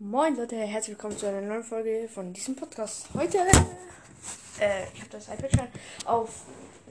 Moin 0.00 0.36
Leute, 0.36 0.54
herzlich 0.54 0.96
willkommen 0.96 1.18
zu 1.18 1.26
einer 1.26 1.40
neuen 1.40 1.64
Folge 1.64 2.08
von 2.08 2.32
diesem 2.32 2.54
Podcast. 2.54 3.08
Heute, 3.14 3.38
äh, 4.60 4.84
ich 4.94 5.00
habe 5.00 5.10
das 5.10 5.26
iPad 5.26 5.50
schon 5.50 5.68
auf 6.04 6.44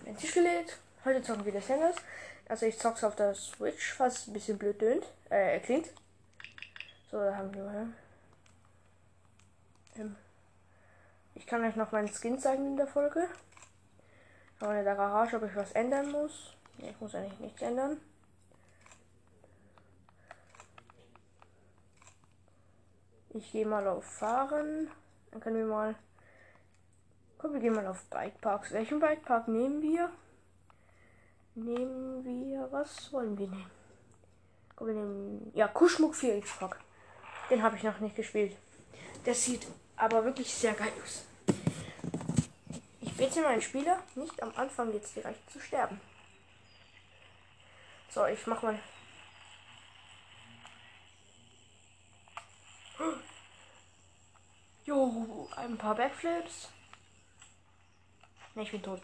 den 0.05 0.17
Tisch 0.17 0.33
gelegt. 0.33 0.77
Heute 1.05 1.21
zocken 1.23 1.45
wir 1.45 1.53
das 1.53 1.69
Handles. 1.69 1.95
Also 2.49 2.65
ich 2.65 2.77
zock's 2.77 3.05
auf 3.05 3.15
der 3.15 3.33
Switch, 3.33 3.97
was 3.97 4.27
ein 4.27 4.33
bisschen 4.33 4.57
blöd 4.57 4.79
tönt, 4.79 5.05
äh, 5.29 5.57
klingt. 5.61 5.87
So, 7.09 7.17
da 7.17 7.37
haben 7.37 7.53
wir. 7.53 7.87
Ähm, 9.95 10.17
ich 11.33 11.47
kann 11.47 11.63
euch 11.63 11.77
noch 11.77 11.93
meinen 11.93 12.09
Skin 12.09 12.37
zeigen 12.37 12.67
in 12.67 12.75
der 12.75 12.87
Folge. 12.87 13.25
Aber 14.59 14.77
in 14.77 14.83
der 14.83 14.95
Garage, 14.95 15.37
ob 15.37 15.43
ich 15.43 15.55
was 15.55 15.71
ändern 15.71 16.11
muss. 16.11 16.57
Nee, 16.77 16.89
ich 16.89 16.99
muss 16.99 17.15
eigentlich 17.15 17.39
nichts 17.39 17.61
ändern. 17.61 18.01
Ich 23.37 23.51
gehe 23.51 23.67
mal 23.67 23.87
auf 23.87 24.03
Fahren. 24.03 24.89
Dann 25.31 25.41
können 25.41 25.57
wir 25.57 25.65
mal. 25.65 25.95
Komm, 27.37 27.53
wir 27.53 27.59
gehen 27.59 27.75
mal 27.75 27.85
auf 27.85 28.03
Bikeparks. 28.05 28.71
Welchen 28.71 28.99
Bikepark 28.99 29.47
nehmen 29.47 29.81
wir? 29.81 30.09
Nehmen 31.53 32.25
wir. 32.25 32.67
Was 32.71 33.13
wollen 33.13 33.37
wir 33.37 33.47
nehmen? 33.47 33.71
Komm, 34.75 34.87
wir 34.87 34.93
nehmen. 34.95 35.51
Ja, 35.53 35.67
Kuschmuck 35.67 36.15
4 36.15 36.37
x 36.37 36.57
Park. 36.57 36.79
Den 37.51 37.61
habe 37.61 37.75
ich 37.75 37.83
noch 37.83 37.99
nicht 37.99 38.15
gespielt. 38.15 38.57
Der 39.25 39.35
sieht 39.35 39.67
aber 39.95 40.25
wirklich 40.25 40.51
sehr 40.51 40.73
geil 40.73 40.91
aus. 41.03 41.25
Ich 43.01 43.15
bitte 43.15 43.41
meinen 43.41 43.61
Spieler 43.61 44.01
nicht 44.15 44.41
am 44.41 44.51
Anfang 44.55 44.91
jetzt 44.93 45.15
direkt 45.15 45.47
zu 45.51 45.59
sterben. 45.59 46.01
So, 48.09 48.25
ich 48.25 48.47
mach 48.47 48.63
mal 48.63 48.79
Jo, 55.07 55.49
ein 55.55 55.77
paar 55.77 55.95
Backflips. 55.95 56.69
Ne, 58.55 58.63
ich 58.63 58.71
bin 58.71 58.83
tot. 58.83 59.01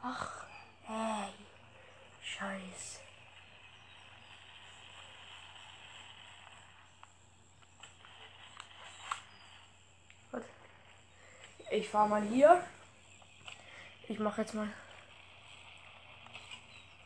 Ach, 0.00 0.46
hey. 0.84 1.30
Scheiße. 2.22 3.00
Ich 11.70 11.88
fahr 11.88 12.06
mal 12.06 12.22
hier. 12.22 12.62
Ich 14.06 14.18
mache 14.18 14.42
jetzt 14.42 14.54
mal. 14.54 14.68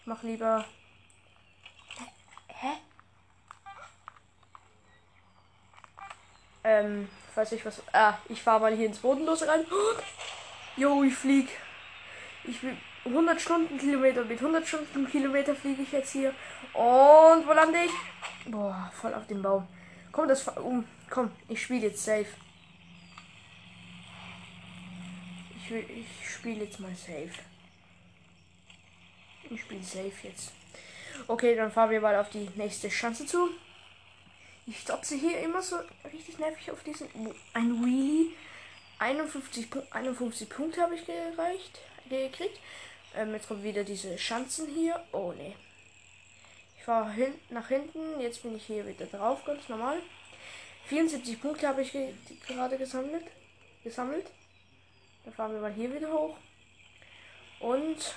Ich 0.00 0.06
mach 0.06 0.22
lieber. 0.22 0.64
Hä? 2.48 2.72
Ähm, 6.64 7.08
weiß 7.36 7.52
ich 7.52 7.64
was. 7.64 7.82
Ah, 7.92 8.14
ich 8.28 8.42
fahre 8.42 8.60
mal 8.60 8.76
hier 8.76 8.86
ins 8.86 8.98
Bodenlose 8.98 9.46
rein. 9.46 9.64
Jo, 10.76 11.02
ich 11.02 11.14
flieg. 11.14 11.48
Ich 12.44 12.62
will 12.62 12.76
100 13.04 13.40
Stundenkilometer. 13.40 14.24
Mit 14.24 14.38
100 14.38 14.66
Stundenkilometer 14.66 15.54
fliege 15.54 15.82
ich 15.82 15.92
jetzt 15.92 16.12
hier. 16.12 16.30
Und 16.72 17.46
wo 17.46 17.52
lande 17.52 17.78
ich? 17.84 18.50
Boah, 18.50 18.90
voll 18.94 19.14
auf 19.14 19.26
den 19.26 19.42
Baum. 19.42 19.66
Komm, 20.12 20.28
das 20.28 20.46
um. 20.48 20.84
Komm, 21.10 21.30
ich 21.48 21.62
spiele 21.62 21.88
jetzt 21.88 22.04
safe. 22.04 22.26
Ich, 25.56 25.70
ich 25.72 26.30
spiele 26.30 26.64
jetzt 26.64 26.80
mal 26.80 26.94
safe. 26.94 27.30
Ich 29.50 29.60
spiele 29.60 29.82
safe 29.82 30.12
jetzt. 30.24 30.52
Okay, 31.28 31.54
dann 31.56 31.70
fahren 31.70 31.90
wir 31.90 32.00
mal 32.00 32.16
auf 32.16 32.30
die 32.30 32.48
nächste 32.56 32.88
Chance 32.88 33.26
zu. 33.26 33.50
Ich 34.68 34.80
stopse 34.80 35.14
hier 35.14 35.38
immer 35.40 35.62
so 35.62 35.76
richtig 36.12 36.38
nervig 36.38 36.72
auf 36.72 36.82
diesen. 36.82 37.08
Ein 37.54 37.84
Wheelie. 37.84 38.32
51, 38.98 39.68
51 39.90 40.48
Punkte 40.48 40.80
habe 40.80 40.96
ich 40.96 41.06
gereicht, 41.06 41.78
gekriegt. 42.08 42.58
Ähm, 43.14 43.32
jetzt 43.34 43.46
kommt 43.46 43.62
wieder 43.62 43.84
diese 43.84 44.18
Schanzen 44.18 44.66
hier. 44.66 45.04
Oh 45.12 45.32
ne. 45.32 45.54
Ich 46.76 46.84
fahre 46.84 47.12
hin, 47.12 47.34
nach 47.50 47.68
hinten. 47.68 48.20
Jetzt 48.20 48.42
bin 48.42 48.56
ich 48.56 48.66
hier 48.66 48.86
wieder 48.86 49.06
drauf, 49.06 49.44
ganz 49.44 49.68
normal. 49.68 50.00
74 50.86 51.40
Punkte 51.40 51.68
habe 51.68 51.82
ich 51.82 51.92
ge 51.92 52.14
gerade 52.48 52.76
gesammelt. 52.76 53.24
gesammelt. 53.84 54.26
Dann 55.24 55.34
fahren 55.34 55.52
wir 55.52 55.60
mal 55.60 55.72
hier 55.72 55.94
wieder 55.94 56.12
hoch. 56.12 56.36
Und 57.60 58.16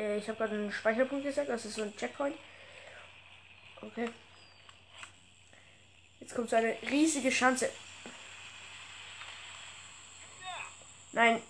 Äh, 0.00 0.16
ich 0.16 0.28
habe 0.28 0.38
gerade 0.38 0.54
einen 0.54 0.72
Speicherpunkt 0.72 1.24
gesagt, 1.24 1.48
das 1.48 1.64
ist 1.64 1.74
so 1.74 1.82
ein 1.82 1.94
Checkpoint. 1.96 2.36
Okay. 3.82 4.08
Jetzt 6.20 6.34
kommt 6.34 6.50
so 6.50 6.56
eine 6.56 6.76
riesige 6.90 7.30
Schanze. 7.30 7.70
Nein, 11.12 11.42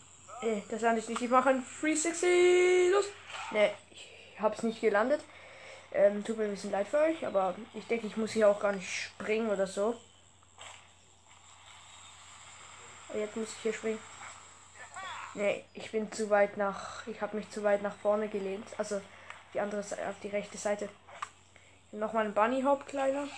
äh, 0.42 0.60
das 0.68 0.80
lande 0.80 1.00
ich 1.00 1.08
nicht. 1.08 1.22
Ich 1.22 1.30
mache 1.30 1.50
ein 1.50 1.64
360. 1.80 2.90
Los! 2.92 3.06
Ne, 3.52 3.72
ich 3.90 4.40
habe 4.40 4.54
es 4.54 4.62
nicht 4.62 4.80
gelandet. 4.80 5.22
Ähm, 5.92 6.24
tut 6.24 6.38
mir 6.38 6.44
ein 6.44 6.52
bisschen 6.52 6.70
leid 6.70 6.86
für 6.86 6.98
euch, 6.98 7.26
aber 7.26 7.54
ich 7.74 7.84
denke, 7.86 8.06
ich 8.06 8.16
muss 8.16 8.32
hier 8.32 8.48
auch 8.48 8.60
gar 8.60 8.72
nicht 8.72 8.88
springen 8.88 9.50
oder 9.50 9.66
so. 9.66 10.00
Jetzt 13.12 13.36
muss 13.36 13.48
ich 13.48 13.62
hier 13.62 13.72
springen. 13.72 13.98
Nee, 15.34 15.64
ich 15.74 15.92
bin 15.92 16.10
zu 16.10 16.28
weit 16.30 16.56
nach. 16.56 17.06
Ich 17.06 17.20
habe 17.20 17.36
mich 17.36 17.48
zu 17.50 17.62
weit 17.62 17.82
nach 17.82 17.94
vorne 17.94 18.28
gelehnt. 18.28 18.66
Also 18.78 19.00
die 19.54 19.60
andere 19.60 19.80
auf 19.80 20.20
die 20.22 20.28
rechte 20.28 20.58
Seite. 20.58 20.88
Nochmal 21.92 22.26
ein 22.26 22.34
Bunny 22.34 22.62
Hop, 22.62 22.86
kleiner. 22.86 23.28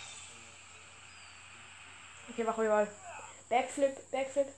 Okay, 2.30 2.44
machen 2.44 2.62
wir 2.62 2.70
mal. 2.70 2.88
Backflip, 3.48 4.10
Backflip. 4.10 4.48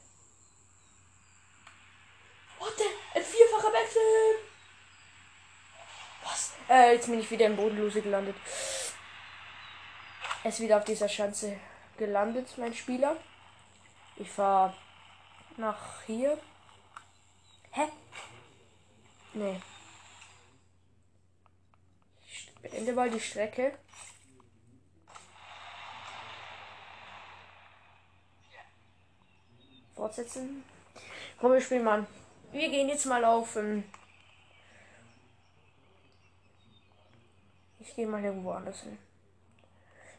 What 2.58 2.72
the? 2.76 2.84
Ein 3.18 3.24
vierfacher 3.24 3.70
Backflip! 3.72 4.54
Was? 6.22 6.52
Äh, 6.68 6.94
jetzt 6.94 7.06
bin 7.06 7.20
ich 7.20 7.30
wieder 7.30 7.46
im 7.46 7.56
Bodenlose 7.56 8.00
gelandet. 8.00 8.36
Er 10.42 10.50
ist 10.50 10.60
wieder 10.60 10.78
auf 10.78 10.84
dieser 10.84 11.08
Schanze 11.08 11.58
gelandet, 11.96 12.56
mein 12.58 12.74
Spieler. 12.74 13.16
Ich 14.16 14.30
fahre 14.30 14.74
nach 15.56 16.02
hier. 16.06 16.38
Hä? 17.76 17.88
Nee. 19.32 19.60
Ich 22.26 22.52
beende 22.62 22.92
mal 22.92 23.10
die 23.10 23.18
Strecke. 23.18 23.76
Fortsetzen. 29.96 30.64
Komm, 31.40 31.52
wir 31.52 31.60
spielen 31.60 31.82
mal. 31.82 32.06
Wir 32.52 32.68
gehen 32.70 32.88
jetzt 32.88 33.06
mal 33.06 33.24
auf. 33.24 33.56
Ähm 33.56 33.82
ich 37.80 37.96
gehe 37.96 38.06
mal 38.06 38.22
irgendwo 38.22 38.52
anders 38.52 38.82
hin. 38.82 38.98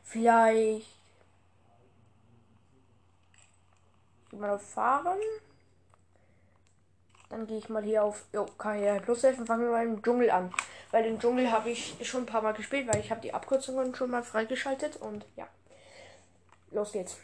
Vielleicht. 0.03 0.87
Ich 4.23 4.29
gehe 4.29 4.39
mal 4.39 4.49
auf 4.49 4.69
Fahren. 4.69 5.19
Dann 7.35 7.47
gehe 7.47 7.57
ich 7.57 7.68
mal 7.68 7.84
hier 7.84 8.01
auf 8.01 8.23
Karriere 8.57 9.01
Plus 9.01 9.22
helfen. 9.23 9.46
Fangen 9.46 9.63
wir 9.63 9.72
mal 9.72 9.85
im 9.85 10.01
Dschungel 10.01 10.31
an. 10.31 10.53
Weil 10.91 11.03
den 11.03 11.19
Dschungel 11.19 11.51
habe 11.51 11.69
ich 11.69 11.97
schon 12.07 12.23
ein 12.23 12.25
paar 12.25 12.41
Mal 12.41 12.53
gespielt, 12.53 12.88
weil 12.88 13.01
ich 13.01 13.12
habe 13.12 13.19
die 13.19 13.34
Abkürzungen 13.34 13.94
schon 13.94 14.09
mal 14.09 14.23
freigeschaltet. 14.23 14.96
Und 14.96 15.25
ja, 15.35 15.46
los 16.72 16.94
geht's. 16.94 17.18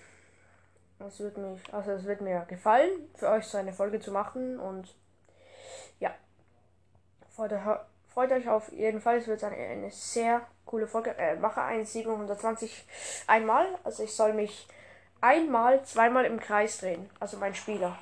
Es 0.99 1.17
wird 1.21 1.37
mich, 1.37 1.61
also 1.73 1.91
es 1.91 2.03
wird 2.03 2.19
mir 2.19 2.41
gefallen, 2.49 2.89
für 3.15 3.29
euch 3.29 3.45
so 3.45 3.57
eine 3.57 3.71
Folge 3.71 4.01
zu 4.01 4.11
machen. 4.11 4.59
Und 4.59 4.93
ja, 6.01 6.13
freut 7.33 7.53
euch, 7.53 7.61
freut 8.13 8.33
euch 8.33 8.49
auf 8.49 8.69
jeden 8.73 8.99
Fall. 8.99 9.19
Es 9.19 9.27
wird 9.27 9.41
eine, 9.45 9.55
eine 9.55 9.91
sehr 9.91 10.41
coole 10.65 10.87
Folge. 10.87 11.17
Äh, 11.17 11.37
mache 11.37 11.61
ein 11.61 11.85
720 11.85 12.85
einmal. 13.27 13.65
Also 13.85 14.03
ich 14.03 14.13
soll 14.13 14.33
mich 14.33 14.67
einmal, 15.21 15.85
zweimal 15.85 16.25
im 16.25 16.37
Kreis 16.37 16.79
drehen. 16.79 17.09
Also 17.21 17.37
mein 17.37 17.55
Spieler. 17.55 17.97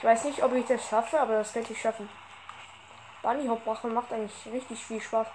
Ich 0.00 0.04
weiß 0.04 0.24
nicht, 0.24 0.42
ob 0.42 0.54
ich 0.54 0.64
das 0.64 0.88
schaffe, 0.88 1.20
aber 1.20 1.34
das 1.34 1.52
könnte 1.52 1.74
ich 1.74 1.80
schaffen. 1.82 2.08
Bunny 3.20 3.46
Hop 3.48 3.66
machen 3.66 3.92
macht 3.92 4.10
eigentlich 4.10 4.50
richtig 4.50 4.82
viel 4.82 4.98
Spaß. 4.98 5.26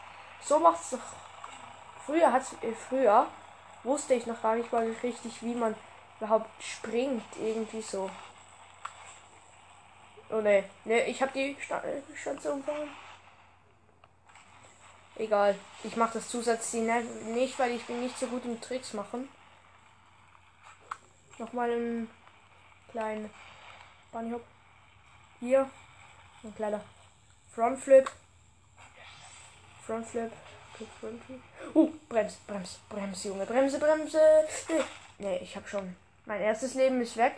So 0.41 0.57
macht 0.57 0.81
es 0.81 0.89
doch. 0.89 0.99
Früher 2.03 2.31
hat 2.31 2.41
äh, 2.63 2.73
früher 2.73 3.27
wusste 3.83 4.15
ich 4.15 4.25
noch 4.25 4.41
gar 4.41 4.55
nicht 4.55 4.71
mal 4.71 4.91
richtig, 5.03 5.43
wie 5.43 5.53
man 5.53 5.75
überhaupt 6.17 6.49
springt. 6.63 7.23
Irgendwie 7.39 7.83
so. 7.83 8.09
Oh 10.31 10.41
ne, 10.41 10.63
ne, 10.83 11.05
ich 11.05 11.21
habe 11.21 11.31
die 11.33 11.55
Stanze 12.15 12.51
umfangen. 12.51 12.89
Egal, 15.15 15.59
ich 15.83 15.95
mache 15.95 16.15
das 16.15 16.27
Zusatzziel 16.27 17.03
nicht, 17.35 17.59
weil 17.59 17.73
ich 17.73 17.85
bin 17.85 18.01
nicht 18.01 18.17
so 18.17 18.25
gut 18.25 18.43
im 18.45 18.59
Tricks 18.59 18.93
machen. 18.93 19.29
Nochmal 21.37 21.69
einen 21.69 22.09
kleinen 22.89 23.29
Bunny 24.11 24.31
Hop. 24.31 24.54
Hier. 25.45 25.69
Ein 26.43 26.55
kleiner 26.55 26.81
Frontflip. 27.53 28.09
Frontflip. 29.85 30.31
Frontflip. 30.99 31.39
Uh, 31.75 31.91
Bremse, 32.09 32.37
Bremse, 32.47 32.79
Bremse, 32.89 33.27
Junge. 33.27 33.45
Bremse, 33.45 33.77
Bremse. 33.77 34.19
Nee, 35.19 35.37
ich 35.43 35.55
habe 35.55 35.67
schon. 35.67 35.95
Mein 36.25 36.41
erstes 36.41 36.73
Leben 36.73 36.99
ist 36.99 37.15
weg. 37.15 37.33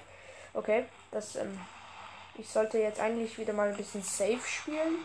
Okay, 0.54 0.86
das, 1.12 1.36
ähm, 1.36 1.60
ich 2.38 2.48
sollte 2.48 2.78
jetzt 2.78 3.02
eigentlich 3.02 3.38
wieder 3.38 3.52
mal 3.52 3.68
ein 3.68 3.76
bisschen 3.76 4.02
safe 4.02 4.48
spielen. 4.48 5.00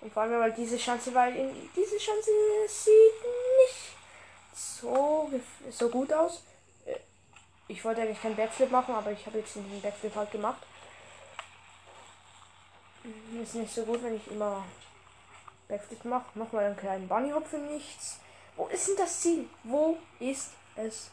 Und 0.00 0.12
vor 0.12 0.24
allem, 0.24 0.40
weil 0.40 0.52
diese 0.52 0.78
Chance, 0.78 1.14
weil 1.14 1.36
in, 1.36 1.70
diese 1.76 1.96
Chance 1.96 2.30
sieht 2.66 3.22
nicht 3.60 3.96
so, 4.52 5.30
so 5.70 5.88
gut 5.88 6.12
aus. 6.12 6.42
Äh, 6.86 6.96
ich 7.68 7.84
wollte 7.84 8.02
eigentlich 8.02 8.20
keinen 8.20 8.34
Backflip 8.34 8.72
machen, 8.72 8.96
aber 8.96 9.12
ich 9.12 9.24
habe 9.26 9.38
jetzt 9.38 9.54
den 9.54 9.80
Backflip 9.80 10.16
halt 10.16 10.32
gemacht. 10.32 10.62
Ist 13.42 13.54
nicht 13.54 13.74
so 13.74 13.82
gut, 13.82 14.02
wenn 14.02 14.16
ich 14.16 14.30
immer 14.30 14.64
Backflip 15.68 16.04
mache. 16.04 16.38
Nochmal 16.38 16.66
einen 16.66 16.76
kleinen 16.76 17.08
Bunny 17.08 17.30
Hop 17.30 17.46
für 17.46 17.58
nichts. 17.58 18.20
Wo 18.56 18.66
ist 18.66 18.88
denn 18.88 18.96
das 18.96 19.20
Ziel? 19.20 19.48
Wo 19.64 19.96
ist 20.20 20.50
es? 20.76 21.10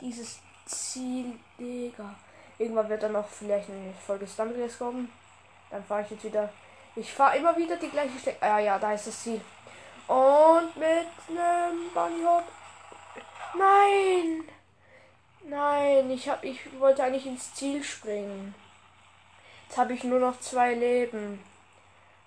Dieses 0.00 0.38
Ziel, 0.66 1.38
Digga. 1.58 2.14
Irgendwann 2.58 2.88
wird 2.88 3.02
dann 3.02 3.12
noch 3.12 3.28
vielleicht 3.28 3.68
eine 3.68 3.92
Folge 4.06 4.26
Stumblegrace 4.26 4.78
kommen. 4.78 5.12
Dann 5.70 5.84
fahre 5.84 6.02
ich 6.02 6.10
jetzt 6.10 6.24
wieder. 6.24 6.52
Ich 6.96 7.12
fahre 7.12 7.36
immer 7.36 7.56
wieder 7.56 7.76
die 7.76 7.90
gleiche 7.90 8.18
Strecke. 8.18 8.42
Ah 8.42 8.58
ja, 8.58 8.78
da 8.78 8.92
ist 8.92 9.06
das 9.06 9.22
Ziel. 9.22 9.40
Und 10.06 10.76
mit 10.76 11.06
einem 11.28 11.90
Bunny 11.92 12.24
Hop. 12.24 12.44
Nein! 13.56 14.44
Nein, 15.46 16.10
ich 16.10 16.28
hab, 16.28 16.42
ich 16.42 16.58
wollte 16.80 17.04
eigentlich 17.04 17.26
ins 17.26 17.54
Ziel 17.54 17.84
springen. 17.84 18.54
Jetzt 19.74 19.80
habe 19.80 19.94
ich 19.94 20.04
nur 20.04 20.20
noch 20.20 20.38
zwei 20.38 20.72
Leben. 20.72 21.42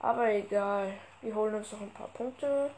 Aber 0.01 0.29
egal. 0.29 0.93
Wir 1.21 1.33
holen 1.33 1.55
uns 1.55 1.71
noch 1.71 1.79
ein 1.79 1.93
paar 1.93 2.09
Punkte. 2.09 2.69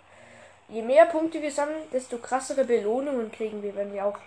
Je 0.67 0.83
mehr 0.83 1.07
Punkte 1.07 1.41
wir 1.41 1.51
sammeln, 1.51 1.89
desto 1.91 2.19
krassere 2.19 2.65
Belohnungen 2.65 3.31
kriegen 3.31 3.63
wir, 3.63 3.75
wenn 3.75 3.91
wir 3.91 4.05
auch 4.05 4.19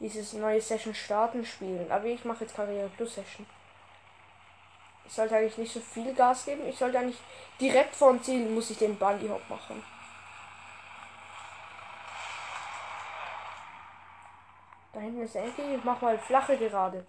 dieses 0.00 0.32
neue 0.32 0.60
Session 0.60 0.96
starten 0.96 1.46
spielen. 1.46 1.92
Aber 1.92 2.06
ich 2.06 2.24
mache 2.24 2.42
jetzt 2.42 2.56
Karriere 2.56 2.90
Plus 2.96 3.14
Session. 3.14 3.46
Ich 5.06 5.12
sollte 5.12 5.36
eigentlich 5.36 5.58
nicht 5.58 5.72
so 5.72 5.78
viel 5.78 6.12
Gas 6.12 6.44
geben. 6.44 6.66
Ich 6.68 6.76
sollte 6.76 6.98
eigentlich 6.98 7.20
direkt 7.60 7.94
vor 7.94 8.10
dem 8.10 8.20
Ziel 8.20 8.48
muss 8.48 8.70
ich 8.70 8.78
den 8.78 8.98
Bunny 8.98 9.28
Hop 9.28 9.48
machen. 9.48 9.80
Da 14.92 14.98
hinten 14.98 15.22
ist 15.22 15.36
Enki. 15.36 15.76
Ich 15.76 15.84
mach 15.84 16.00
mal 16.00 16.18
flache 16.18 16.56
gerade. 16.56 17.06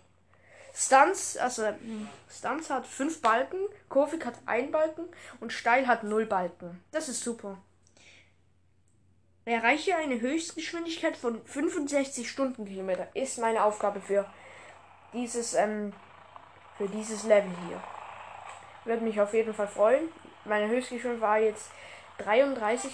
Stunts, 0.75 1.37
also 1.37 1.65
hm, 1.65 2.09
Stunts 2.29 2.69
hat 2.69 2.85
fünf 2.85 3.21
Balken, 3.21 3.59
Kurvik 3.87 4.25
hat 4.25 4.35
ein 4.45 4.71
Balken 4.71 5.05
und 5.39 5.53
Steil 5.53 5.87
hat 5.87 6.03
null 6.03 6.25
Balken. 6.25 6.83
Das 6.91 7.07
ist 7.07 7.23
super. 7.23 7.57
Erreiche 9.45 9.95
eine 9.95 10.19
Höchstgeschwindigkeit 10.19 11.15
von 11.15 11.43
65 11.45 12.29
Stundenkilometer. 12.29 13.07
Ist 13.13 13.37
meine 13.37 13.63
Aufgabe 13.63 14.01
für 14.01 14.25
dieses, 15.13 15.53
ähm, 15.53 15.93
für 16.77 16.89
dieses 16.89 17.23
Level 17.23 17.51
hier. 17.67 17.81
Würde 18.83 19.03
mich 19.03 19.21
auf 19.21 19.33
jeden 19.33 19.53
Fall 19.53 19.67
freuen. 19.67 20.09
Meine 20.43 20.67
Höchstgeschwindigkeit 20.67 21.21
war 21.21 21.37
jetzt 21.37 21.69
33. 22.17 22.91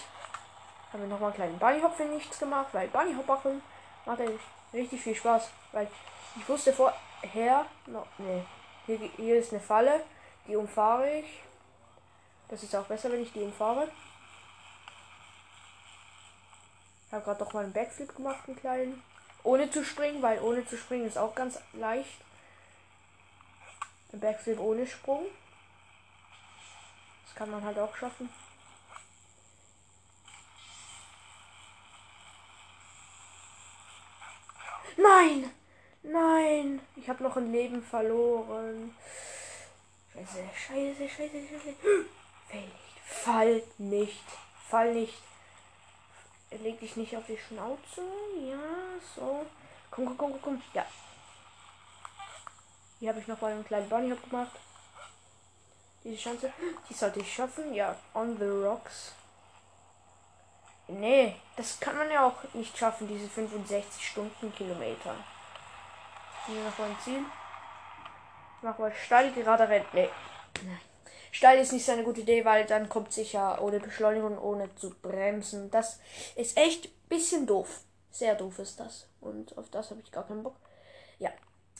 Haben 0.94 1.02
wir 1.02 1.08
nochmal 1.10 1.30
einen 1.30 1.36
kleinen 1.36 1.58
Bunnyhop 1.58 1.96
für 1.96 2.06
nichts 2.06 2.38
gemacht, 2.38 2.68
weil 2.74 2.90
Bunnyhop 2.90 3.28
machen 3.28 3.64
macht 4.06 4.20
eigentlich 4.20 4.42
richtig 4.74 5.02
viel 5.02 5.16
Spaß. 5.16 5.50
Weil 5.72 5.88
ich 6.36 6.48
wusste 6.48 6.74
vorher, 6.74 7.66
no, 7.88 8.06
nee, 8.18 8.44
hier, 8.86 8.98
hier 9.18 9.40
ist 9.40 9.52
eine 9.52 9.62
Falle, 9.62 10.04
die 10.48 10.56
umfahre 10.56 11.20
ich. 11.20 11.42
Das 12.48 12.64
ist 12.64 12.76
auch 12.76 12.86
besser, 12.86 13.12
wenn 13.12 13.24
ich 13.24 13.32
die 13.32 13.42
umfahre. 13.42 13.90
Ich 17.08 17.14
habe 17.14 17.24
gerade 17.24 17.40
doch 17.40 17.54
mal 17.54 17.64
einen 17.64 17.74
Backflip 17.74 18.16
gemacht, 18.16 18.48
einen 18.48 18.58
kleinen. 18.58 19.04
Ohne 19.44 19.70
zu 19.70 19.84
springen, 19.84 20.22
weil 20.22 20.40
ohne 20.42 20.66
zu 20.66 20.78
springen 20.78 21.08
ist 21.08 21.18
auch 21.18 21.36
ganz 21.36 21.60
leicht. 21.74 22.22
Ein 24.14 24.20
Backflip 24.20 24.60
ohne 24.60 24.86
Sprung. 24.86 25.26
Das 27.26 27.36
kann 27.36 27.50
man 27.50 27.64
halt 27.64 27.80
auch 27.80 27.96
schaffen. 27.96 28.30
Nein! 34.98 35.52
Nein! 36.04 36.82
Ich 36.96 37.08
habe 37.10 37.24
noch 37.24 37.38
ein 37.38 37.52
Leben 37.52 37.82
verloren. 37.82 38.96
Scheiße, 40.14 40.44
scheiße, 40.56 41.10
scheiße, 41.10 41.48
scheiße. 41.48 41.76
Fall 42.44 42.64
nicht. 42.64 42.74
Fall 43.08 43.64
nicht. 43.78 44.24
Fall 44.70 44.94
nicht. 44.94 45.22
Leg 46.52 46.80
dich 46.80 46.98
nicht 46.98 47.16
auf 47.16 47.26
die 47.28 47.38
Schnauze. 47.38 48.02
Ja, 48.50 48.60
so. 49.16 49.46
Komm, 49.90 50.06
komm, 50.06 50.18
komm, 50.18 50.42
komm. 50.42 50.62
Ja. 50.74 50.86
Hier 53.00 53.10
habe 53.10 53.20
ich 53.20 53.28
noch 53.28 53.40
mal 53.40 53.52
einen 53.52 53.66
kleinen 53.66 53.90
Bunny 53.90 54.16
gemacht. 54.16 54.60
Diese 56.04 56.18
Chance, 56.18 56.52
die 56.90 56.94
sollte 56.94 57.20
ich 57.20 57.34
schaffen. 57.34 57.74
Ja, 57.74 57.96
on 58.14 58.38
the 58.38 58.46
rocks. 58.46 59.14
Nee, 60.88 61.36
das 61.56 61.80
kann 61.80 61.98
man 61.98 62.12
ja 62.12 62.28
auch 62.28 62.54
nicht 62.54 62.78
schaffen, 62.78 63.08
diese 63.08 63.30
65 63.30 64.06
Stundenkilometer. 64.06 65.16
Hier 66.48 66.56
mal 66.78 66.90
ein 66.90 66.98
Ziel. 67.04 67.24
Mach 68.62 68.78
mal 68.78 68.94
steil 68.94 69.32
gerade 69.32 69.68
rennen. 69.68 69.86
Nee. 69.94 70.10
Nein. 70.64 70.80
Steil 71.32 71.60
ist 71.60 71.72
nicht 71.72 71.86
so 71.86 71.94
eine 71.94 72.04
gute 72.04 72.22
Idee, 72.22 72.44
weil 72.44 72.66
dann 72.66 72.90
kommt 72.90 73.14
sicher 73.14 73.62
ohne 73.62 73.80
Beschleunigung, 73.80 74.38
ohne 74.38 74.74
zu 74.76 74.90
bremsen. 74.90 75.72
Das 75.72 76.00
ist 76.36 76.58
echt 76.58 76.86
ein 76.86 77.10
bisschen 77.10 77.48
doof. 77.48 77.82
Sehr 78.10 78.36
doof 78.36 78.60
ist 78.60 78.80
das. 78.80 79.08
Und 79.22 79.58
auf 79.58 79.70
das 79.70 79.92
habe 79.92 80.02
ich 80.02 80.12
gar 80.12 80.28
keinen 80.28 80.44
Bock. 80.44 80.58
Ja. 81.20 81.30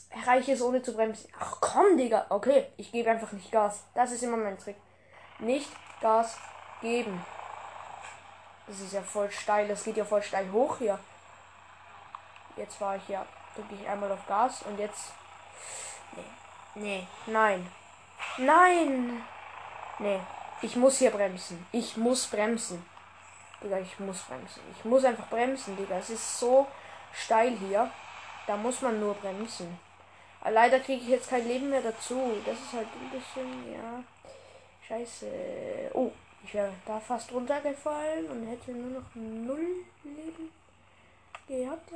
Erreiche 0.10 0.54
es 0.54 0.62
ohne 0.62 0.82
zu 0.82 0.94
bremsen. 0.94 1.30
Ach 1.38 1.58
komm, 1.60 1.98
Digga. 1.98 2.26
Okay, 2.30 2.68
ich 2.78 2.92
gebe 2.92 3.10
einfach 3.10 3.32
nicht 3.34 3.52
Gas. 3.52 3.84
Das 3.94 4.12
ist 4.12 4.24
immer 4.24 4.38
mein 4.38 4.58
Trick. 4.58 4.78
Nicht 5.40 5.70
Gas 6.00 6.38
geben. 6.82 7.24
Das 8.68 8.80
ist 8.80 8.94
ja 8.94 9.02
voll 9.02 9.30
steil. 9.32 9.68
Das 9.68 9.84
geht 9.84 9.98
ja 9.98 10.06
voll 10.06 10.22
steil 10.22 10.50
hoch 10.52 10.78
hier. 10.78 10.98
Jetzt 12.56 12.80
war 12.80 12.96
ich 12.96 13.08
ja. 13.10 13.26
Drücke 13.56 13.76
ich 13.76 13.88
einmal 13.88 14.12
auf 14.12 14.26
Gas 14.28 14.64
und 14.64 14.80
jetzt. 14.80 15.14
Nee. 16.16 16.24
Nee. 16.76 17.08
Nein. 17.26 17.72
Nein. 18.38 19.24
Nee, 20.00 20.20
ich 20.62 20.76
muss 20.76 20.98
hier 20.98 21.12
bremsen. 21.12 21.66
Ich 21.72 21.98
muss 21.98 22.26
bremsen. 22.28 22.84
Digga, 23.62 23.78
ich 23.78 24.00
muss 24.00 24.22
bremsen. 24.22 24.62
Ich 24.76 24.86
muss 24.86 25.06
einfach 25.06 25.28
bremsen, 25.28 25.78
Digga. 25.78 25.98
Es 25.98 26.10
ist 26.10 26.40
so 26.40 26.66
steil 27.14 27.56
hier. 27.58 27.90
Da 28.48 28.58
muss 28.58 28.82
man 28.82 29.00
nur 29.00 29.14
bremsen. 29.16 29.80
Aber 30.42 30.52
leider 30.52 30.80
kriege 30.80 31.04
ich 31.04 31.10
jetzt 31.10 31.30
kein 31.30 31.48
Leben 31.48 31.70
mehr 31.70 31.82
dazu. 31.82 32.34
Das 32.46 32.56
ist 32.56 32.74
halt 32.74 32.88
ein 32.88 33.10
bisschen, 33.12 33.74
ja. 33.74 34.04
Scheiße. 34.88 35.92
Oh, 35.94 36.12
ich 36.44 36.54
wäre 36.54 36.74
da 36.86 37.00
fast 37.00 37.32
runtergefallen 37.32 38.30
und 38.32 38.48
hätte 38.48 38.72
nur 38.72 39.02
noch 39.02 39.16
null 39.16 39.86
Leben 40.04 40.52
gehabt. 41.48 41.92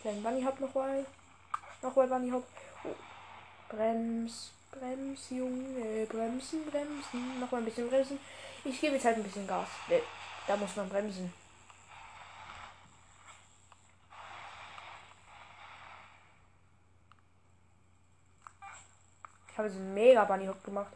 Kleinen 0.00 0.22
Bunny 0.22 0.42
Hop 0.44 0.60
noch 0.60 0.74
mal. 0.74 1.04
Noch 1.82 1.96
mal 1.96 2.06
Bunny 2.06 2.30
Hop. 2.30 2.46
Oh. 2.84 2.94
Brems. 3.68 4.52
Brems, 4.70 5.30
Junge. 5.30 6.06
Bremsen, 6.06 6.64
bremsen. 6.70 7.40
Noch 7.40 7.50
mal 7.50 7.58
ein 7.58 7.64
bisschen 7.64 7.88
bremsen. 7.88 8.20
Ich 8.64 8.80
gebe 8.80 8.94
jetzt 8.94 9.04
halt 9.04 9.16
ein 9.16 9.22
bisschen 9.24 9.46
Gas. 9.46 9.68
Da 10.46 10.56
muss 10.56 10.76
man 10.76 10.88
bremsen. 10.88 11.32
Ich 19.50 19.58
habe 19.58 19.70
so 19.70 19.78
einen 19.78 19.94
mega 19.94 20.24
Bunny 20.24 20.46
Hook 20.46 20.62
gemacht. 20.62 20.92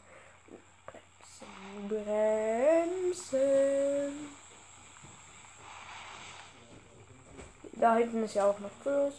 Bremsen, 0.86 1.88
bremsen. 1.88 3.32
Da 7.82 7.96
hinten 7.96 8.22
ist 8.22 8.34
ja 8.34 8.46
auch 8.46 8.60
noch 8.60 8.70
Plus. 8.80 9.12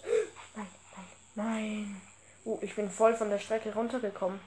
Nein, 0.56 0.68
nein, 0.96 1.06
nein. 1.36 2.02
Uh, 2.46 2.58
ich 2.62 2.74
bin 2.74 2.90
voll 2.90 3.14
von 3.14 3.30
der 3.30 3.38
Strecke 3.38 3.74
runtergekommen. 3.74 4.40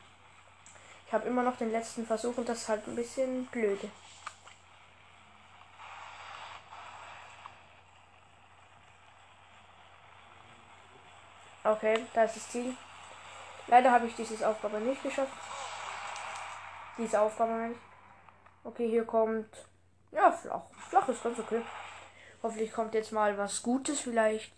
Ich 1.06 1.12
habe 1.12 1.28
immer 1.28 1.42
noch 1.42 1.58
den 1.58 1.70
letzten 1.70 2.06
Versuch 2.06 2.34
und 2.38 2.48
das 2.48 2.62
ist 2.62 2.68
halt 2.70 2.86
ein 2.86 2.96
bisschen 2.96 3.44
blöde. 3.48 3.90
Okay, 11.62 12.06
da 12.14 12.24
ist 12.24 12.36
das 12.36 12.48
Ziel. 12.48 12.74
Leider 13.66 13.92
habe 13.92 14.06
ich 14.06 14.14
diese 14.14 14.48
Aufgabe 14.48 14.78
nicht 14.78 15.02
geschafft. 15.02 15.34
Diese 16.96 17.20
Aufgabe 17.20 17.72
ich. 17.72 17.78
Okay, 18.64 18.88
hier 18.88 19.04
kommt. 19.04 19.54
Ja, 20.10 20.32
flach. 20.32 20.62
Flach 20.88 21.06
ist 21.06 21.22
ganz 21.22 21.38
okay. 21.38 21.60
Hoffentlich 22.42 22.72
kommt 22.72 22.94
jetzt 22.94 23.12
mal 23.12 23.36
was 23.38 23.62
Gutes, 23.62 24.00
vielleicht. 24.00 24.52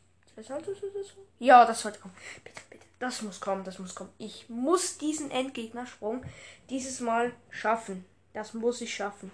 Ja, 1.38 1.64
das 1.64 1.80
sollte 1.80 2.00
kommen. 2.00 2.14
Bitte, 2.44 2.60
bitte. 2.70 2.84
Das 2.98 3.22
muss 3.22 3.40
kommen, 3.40 3.64
das 3.64 3.78
muss 3.78 3.94
kommen. 3.94 4.12
Ich 4.18 4.48
muss 4.48 4.98
diesen 4.98 5.30
Endgegnersprung 5.30 6.24
dieses 6.68 7.00
Mal 7.00 7.32
schaffen. 7.50 8.04
Das 8.34 8.54
muss 8.54 8.80
ich 8.80 8.94
schaffen. 8.94 9.30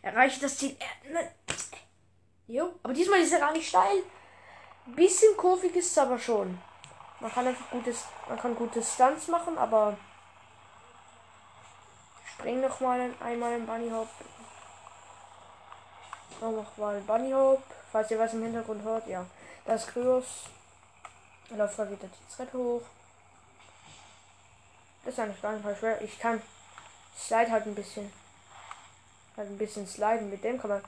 Erreiche 0.00 0.40
das 0.40 0.58
Ziel. 0.58 0.76
Äh. 0.78 1.26
Jo, 2.46 2.74
aber 2.82 2.92
diesmal 2.92 3.20
ist 3.20 3.32
er 3.32 3.40
gar 3.40 3.52
nicht 3.52 3.68
steil. 3.68 4.02
Bisschen 4.86 5.36
kurvig 5.36 5.74
ist 5.76 5.90
es 5.92 5.98
aber 5.98 6.18
schon. 6.18 6.58
Man 7.20 7.30
kann 7.30 7.46
einfach 7.46 7.70
gutes, 7.70 8.04
man 8.28 8.38
kann 8.38 8.56
gute 8.56 8.82
Stunts 8.82 9.28
machen, 9.28 9.56
aber 9.56 9.96
spring 12.26 12.60
noch 12.60 12.80
mal 12.80 13.10
einmal 13.20 13.56
im 13.56 13.66
Bunny 13.66 13.90
Hop. 13.90 14.08
Noch 16.40 16.76
mal 16.76 17.00
Bunny 17.02 17.30
Hop. 17.30 17.62
Falls 17.92 18.10
ihr 18.10 18.18
was 18.18 18.32
im 18.32 18.42
Hintergrund 18.42 18.82
hört, 18.82 19.06
ja. 19.06 19.24
Das 19.66 19.86
Kryos. 19.86 20.24
Läuft 21.50 21.76
gerade 21.76 21.90
wieder 21.90 22.08
die 22.08 22.34
Treppe 22.34 22.56
hoch. 22.56 22.82
Das 25.04 25.12
ist 25.12 25.20
eigentlich 25.20 25.42
gar 25.42 25.52
nicht 25.52 25.64
mal 25.64 25.76
schwer. 25.76 26.00
Ich 26.00 26.18
kann 26.18 26.40
slide 27.18 27.50
halt 27.50 27.66
ein 27.66 27.74
bisschen. 27.74 28.10
Halt 29.36 29.50
ein 29.50 29.58
bisschen 29.58 29.86
sliden. 29.86 30.30
Mit 30.30 30.42
dem 30.42 30.58
kann 30.58 30.70
man 30.70 30.82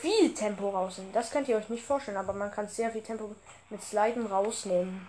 viel 0.00 0.32
Tempo 0.32 0.70
rausnehmen. 0.70 1.12
Das 1.12 1.30
könnt 1.30 1.48
ihr 1.48 1.56
euch 1.56 1.68
nicht 1.68 1.84
vorstellen, 1.84 2.16
aber 2.16 2.32
man 2.32 2.50
kann 2.50 2.68
sehr 2.68 2.90
viel 2.90 3.02
Tempo 3.02 3.34
mit 3.68 3.82
Sliden 3.82 4.26
rausnehmen. 4.26 5.06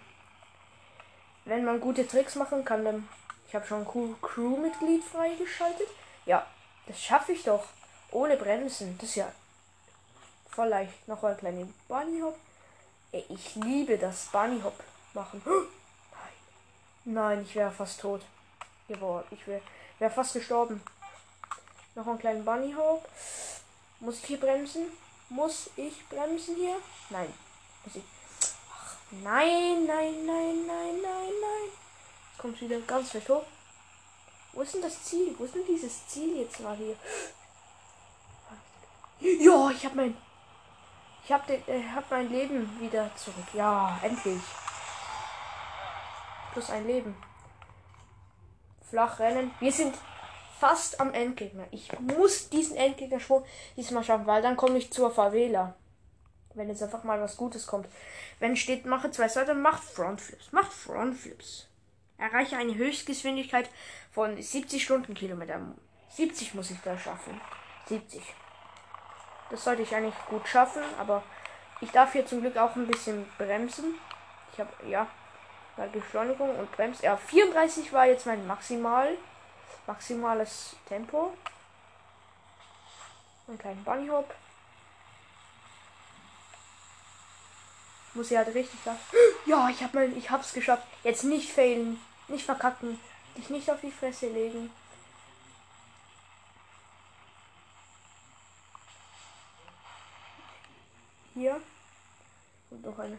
Wenn 1.45 1.63
man 1.63 1.79
gute 1.79 2.05
Tricks 2.05 2.35
machen 2.35 2.65
kann, 2.65 2.83
dann. 2.83 3.07
Ich 3.47 3.55
habe 3.55 3.65
schon 3.65 3.81
ein 3.81 4.15
Crewmitglied 4.21 5.03
freigeschaltet. 5.03 5.87
Ja, 6.25 6.45
das 6.85 7.01
schaffe 7.01 7.31
ich 7.31 7.43
doch. 7.43 7.65
Ohne 8.11 8.37
Bremsen. 8.37 8.97
Das 8.99 9.09
ist 9.09 9.15
ja 9.15 9.31
voll 10.49 10.67
leicht. 10.67 11.07
Noch 11.07 11.23
ein 11.23 11.37
kleiner 11.37 11.67
Bunny 11.87 12.21
Hop. 12.21 12.37
Ich 13.11 13.55
liebe 13.55 13.97
das 13.97 14.25
Bunny 14.25 14.61
Hop 14.61 14.83
machen. 15.13 15.41
Nein. 17.05 17.43
Ich 17.43 17.55
wäre 17.55 17.71
fast 17.71 18.01
tot. 18.01 18.21
Ich 18.87 18.99
wäre 18.99 19.61
wär 19.99 20.11
fast 20.11 20.33
gestorben. 20.33 20.81
Noch 21.95 22.07
einen 22.07 22.19
kleinen 22.19 22.45
Bunny 22.45 22.73
Hop. 22.73 23.07
Muss 23.99 24.19
ich 24.19 24.25
hier 24.25 24.39
bremsen? 24.39 24.85
Muss 25.29 25.69
ich 25.75 26.07
bremsen 26.07 26.55
hier? 26.55 26.77
Nein. 27.09 27.33
Muss 27.85 27.95
ich. 27.95 28.03
Ach, 28.71 28.95
nein, 29.11 29.85
nein, 29.85 30.25
nein, 30.25 30.65
nein, 30.65 31.01
nein, 31.01 31.33
nein. 31.41 31.69
Jetzt 32.31 32.37
kommt 32.37 32.61
wieder 32.61 32.79
ganz 32.81 33.13
weit 33.13 33.27
hoch. 33.29 33.43
Wo 34.53 34.61
ist 34.61 34.73
denn 34.73 34.81
das 34.81 35.03
Ziel? 35.03 35.35
Wo 35.37 35.43
ist 35.45 35.53
denn 35.53 35.65
dieses 35.67 36.07
Ziel 36.07 36.37
jetzt 36.37 36.59
mal 36.61 36.75
hier? 36.75 36.95
Ja, 39.19 39.69
ich 39.69 39.85
habe 39.85 39.95
mein. 39.95 40.17
Ich 41.29 41.33
habe 41.33 41.53
äh, 41.53 41.83
hab 41.93 42.09
mein 42.09 42.27
Leben 42.31 42.67
wieder 42.79 43.11
zurück. 43.15 43.45
Ja, 43.53 43.99
endlich. 44.01 44.41
Plus 46.53 46.71
ein 46.71 46.87
Leben. 46.87 47.15
Flach 48.89 49.19
rennen. 49.19 49.51
Wir 49.59 49.71
sind 49.71 49.95
fast 50.59 50.99
am 50.99 51.13
Endgegner. 51.13 51.67
Ich 51.69 51.87
muss 51.99 52.49
diesen 52.49 52.75
Endgegner-Schwung 52.75 53.45
diesmal 53.77 54.03
schaffen, 54.03 54.25
weil 54.25 54.41
dann 54.41 54.57
komme 54.57 54.79
ich 54.79 54.91
zur 54.91 55.11
Favela. 55.11 55.75
Wenn 56.55 56.67
jetzt 56.67 56.81
einfach 56.81 57.03
mal 57.03 57.21
was 57.21 57.37
Gutes 57.37 57.67
kommt. 57.67 57.87
Wenn 58.39 58.55
steht, 58.55 58.87
mache 58.87 59.11
zwei 59.11 59.27
Seiten, 59.27 59.61
macht 59.61 59.83
Frontflips. 59.83 60.51
Macht 60.51 60.73
Frontflips. 60.73 61.67
Erreiche 62.17 62.57
eine 62.57 62.73
Höchstgeschwindigkeit 62.73 63.69
von 64.11 64.41
70 64.41 64.83
Stundenkilometer. 64.83 65.61
70 66.09 66.55
muss 66.55 66.71
ich 66.71 66.79
da 66.83 66.97
schaffen. 66.97 67.39
70. 67.85 68.19
Das 69.49 69.63
sollte 69.63 69.81
ich 69.81 69.95
eigentlich 69.95 70.15
gut 70.29 70.47
schaffen, 70.47 70.83
aber 70.99 71.23
ich 71.81 71.91
darf 71.91 72.13
hier 72.13 72.25
zum 72.25 72.41
Glück 72.41 72.57
auch 72.57 72.75
ein 72.75 72.87
bisschen 72.87 73.27
bremsen. 73.37 73.95
Ich 74.53 74.59
habe, 74.59 74.69
ja, 74.87 75.07
Beschleunigung 75.87 76.57
und 76.57 76.71
Brems. 76.73 77.01
Ja, 77.01 77.15
34 77.15 77.93
war 77.93 78.05
jetzt 78.05 78.25
mein 78.25 78.45
Maximal 78.45 79.17
maximales 79.87 80.75
Tempo. 80.87 81.33
Einen 83.47 83.57
kleinen 83.57 83.83
Bunny 83.83 84.07
Hop. 84.09 84.35
Muss 88.13 88.29
ich 88.29 88.37
halt 88.37 88.53
richtig 88.53 88.79
sagen. 88.83 88.99
Ja, 89.45 89.67
ich 89.69 89.81
hab 89.81 89.95
mein, 89.95 90.15
ich 90.15 90.29
hab's 90.29 90.53
geschafft. 90.53 90.83
Jetzt 91.03 91.23
nicht 91.23 91.51
failen, 91.51 91.99
nicht 92.27 92.45
verkacken, 92.45 92.99
dich 93.35 93.49
nicht 93.49 93.71
auf 93.71 93.81
die 93.81 93.91
Fresse 93.91 94.27
legen. 94.27 94.71
Hier. 101.39 101.55
Und 102.69 102.85
noch 102.85 102.99
eine. 102.99 103.17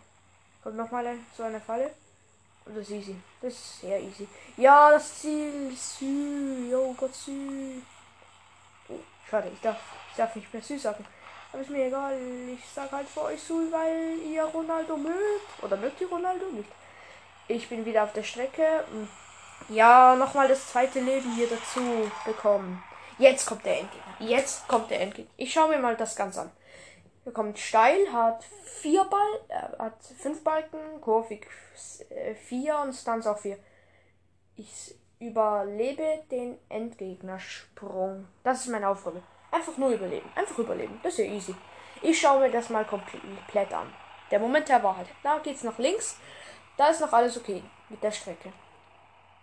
Kommt 0.62 0.76
noch 0.76 0.90
mal 0.90 1.06
so 1.34 1.42
eine 1.42 1.58
Falle. 1.58 1.90
Das 2.66 2.76
ist 2.76 2.90
easy. 2.90 3.16
Das 3.40 3.54
ist 3.54 3.80
sehr 3.80 3.98
easy. 3.98 4.28
Ja, 4.58 4.90
das 4.90 5.20
Ziel. 5.20 5.74
Sü. 5.74 6.76
Oh 6.76 6.92
Gott, 6.92 7.14
Sü. 7.14 7.80
Oh, 8.90 8.98
schade, 9.30 9.50
ich 9.54 9.60
darf, 9.62 9.78
ich 10.10 10.16
darf 10.18 10.36
nicht 10.36 10.52
mehr 10.52 10.62
Sü 10.62 10.78
sagen. 10.78 11.02
Aber 11.50 11.62
ist 11.62 11.70
mir 11.70 11.86
egal. 11.86 12.14
Ich 12.52 12.60
sag 12.74 12.92
halt 12.92 13.08
für 13.08 13.22
euch 13.22 13.42
Sü, 13.42 13.72
weil 13.72 14.18
ihr 14.30 14.44
Ronaldo 14.44 14.98
mögt. 14.98 15.62
Oder 15.62 15.78
mögt 15.78 15.98
ihr 16.02 16.10
Ronaldo 16.10 16.44
nicht? 16.50 16.70
Ich 17.48 17.70
bin 17.70 17.86
wieder 17.86 18.04
auf 18.04 18.12
der 18.12 18.22
Strecke. 18.22 18.84
Ja, 19.70 20.14
nochmal 20.14 20.46
das 20.46 20.68
zweite 20.68 21.00
Leben 21.00 21.34
hier 21.36 21.48
dazu 21.48 22.10
bekommen. 22.26 22.82
Jetzt 23.16 23.46
kommt 23.46 23.64
der 23.64 23.80
Endgegner. 23.80 24.14
Jetzt 24.28 24.68
kommt 24.68 24.90
der 24.90 25.00
Endgegner. 25.00 25.32
Ich 25.38 25.54
schaue 25.54 25.70
mir 25.70 25.78
mal 25.78 25.96
das 25.96 26.14
Ganze 26.14 26.42
an. 26.42 26.50
Er 27.24 27.32
kommt 27.32 27.58
steil, 27.58 28.10
hat 28.12 28.44
vier 28.64 29.04
Ball, 29.04 29.40
äh, 29.48 29.78
hat 29.78 30.02
fünf 30.18 30.42
Balken, 30.42 31.00
kurvig 31.00 31.46
äh, 32.08 32.34
vier 32.34 32.78
und 32.78 32.94
Stunts 32.94 33.26
auch 33.26 33.38
vier. 33.38 33.58
Ich 34.56 34.94
überlebe 35.18 36.22
den 36.30 36.58
Endgegnersprung. 36.68 38.26
Das 38.42 38.62
ist 38.62 38.68
meine 38.68 38.88
Aufgabe. 38.88 39.22
Einfach 39.50 39.76
nur 39.76 39.90
überleben. 39.90 40.30
Einfach 40.34 40.58
überleben. 40.58 40.98
Das 41.02 41.12
ist 41.12 41.18
ja 41.18 41.32
easy. 41.32 41.54
Ich 42.02 42.18
schaue 42.18 42.40
mir 42.40 42.50
das 42.50 42.70
mal 42.70 42.86
komplett 42.86 43.72
an. 43.72 43.92
Der 44.30 44.38
Moment 44.38 44.68
der 44.68 44.82
Wahrheit. 44.82 45.08
Da 45.22 45.38
geht's 45.38 45.62
nach 45.62 45.78
links. 45.78 46.16
Da 46.76 46.88
ist 46.88 47.00
noch 47.00 47.12
alles 47.12 47.36
okay 47.36 47.62
mit 47.90 48.02
der 48.02 48.12
Strecke. 48.12 48.52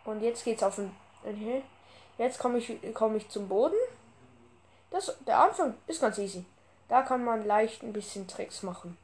Und 0.05 0.21
jetzt 0.21 0.43
geht's 0.43 0.63
auf 0.63 0.75
den. 0.75 0.95
Jetzt 2.17 2.39
komme 2.39 2.57
ich, 2.57 2.79
komm 2.93 3.15
ich 3.15 3.29
zum 3.29 3.47
Boden. 3.47 3.77
Das, 4.89 5.15
der 5.27 5.39
Anfang 5.39 5.75
ist 5.85 6.01
ganz 6.01 6.17
easy. 6.17 6.45
Da 6.87 7.01
kann 7.01 7.23
man 7.23 7.45
leicht 7.45 7.83
ein 7.83 7.93
bisschen 7.93 8.27
Tricks 8.27 8.63
machen. 8.63 8.97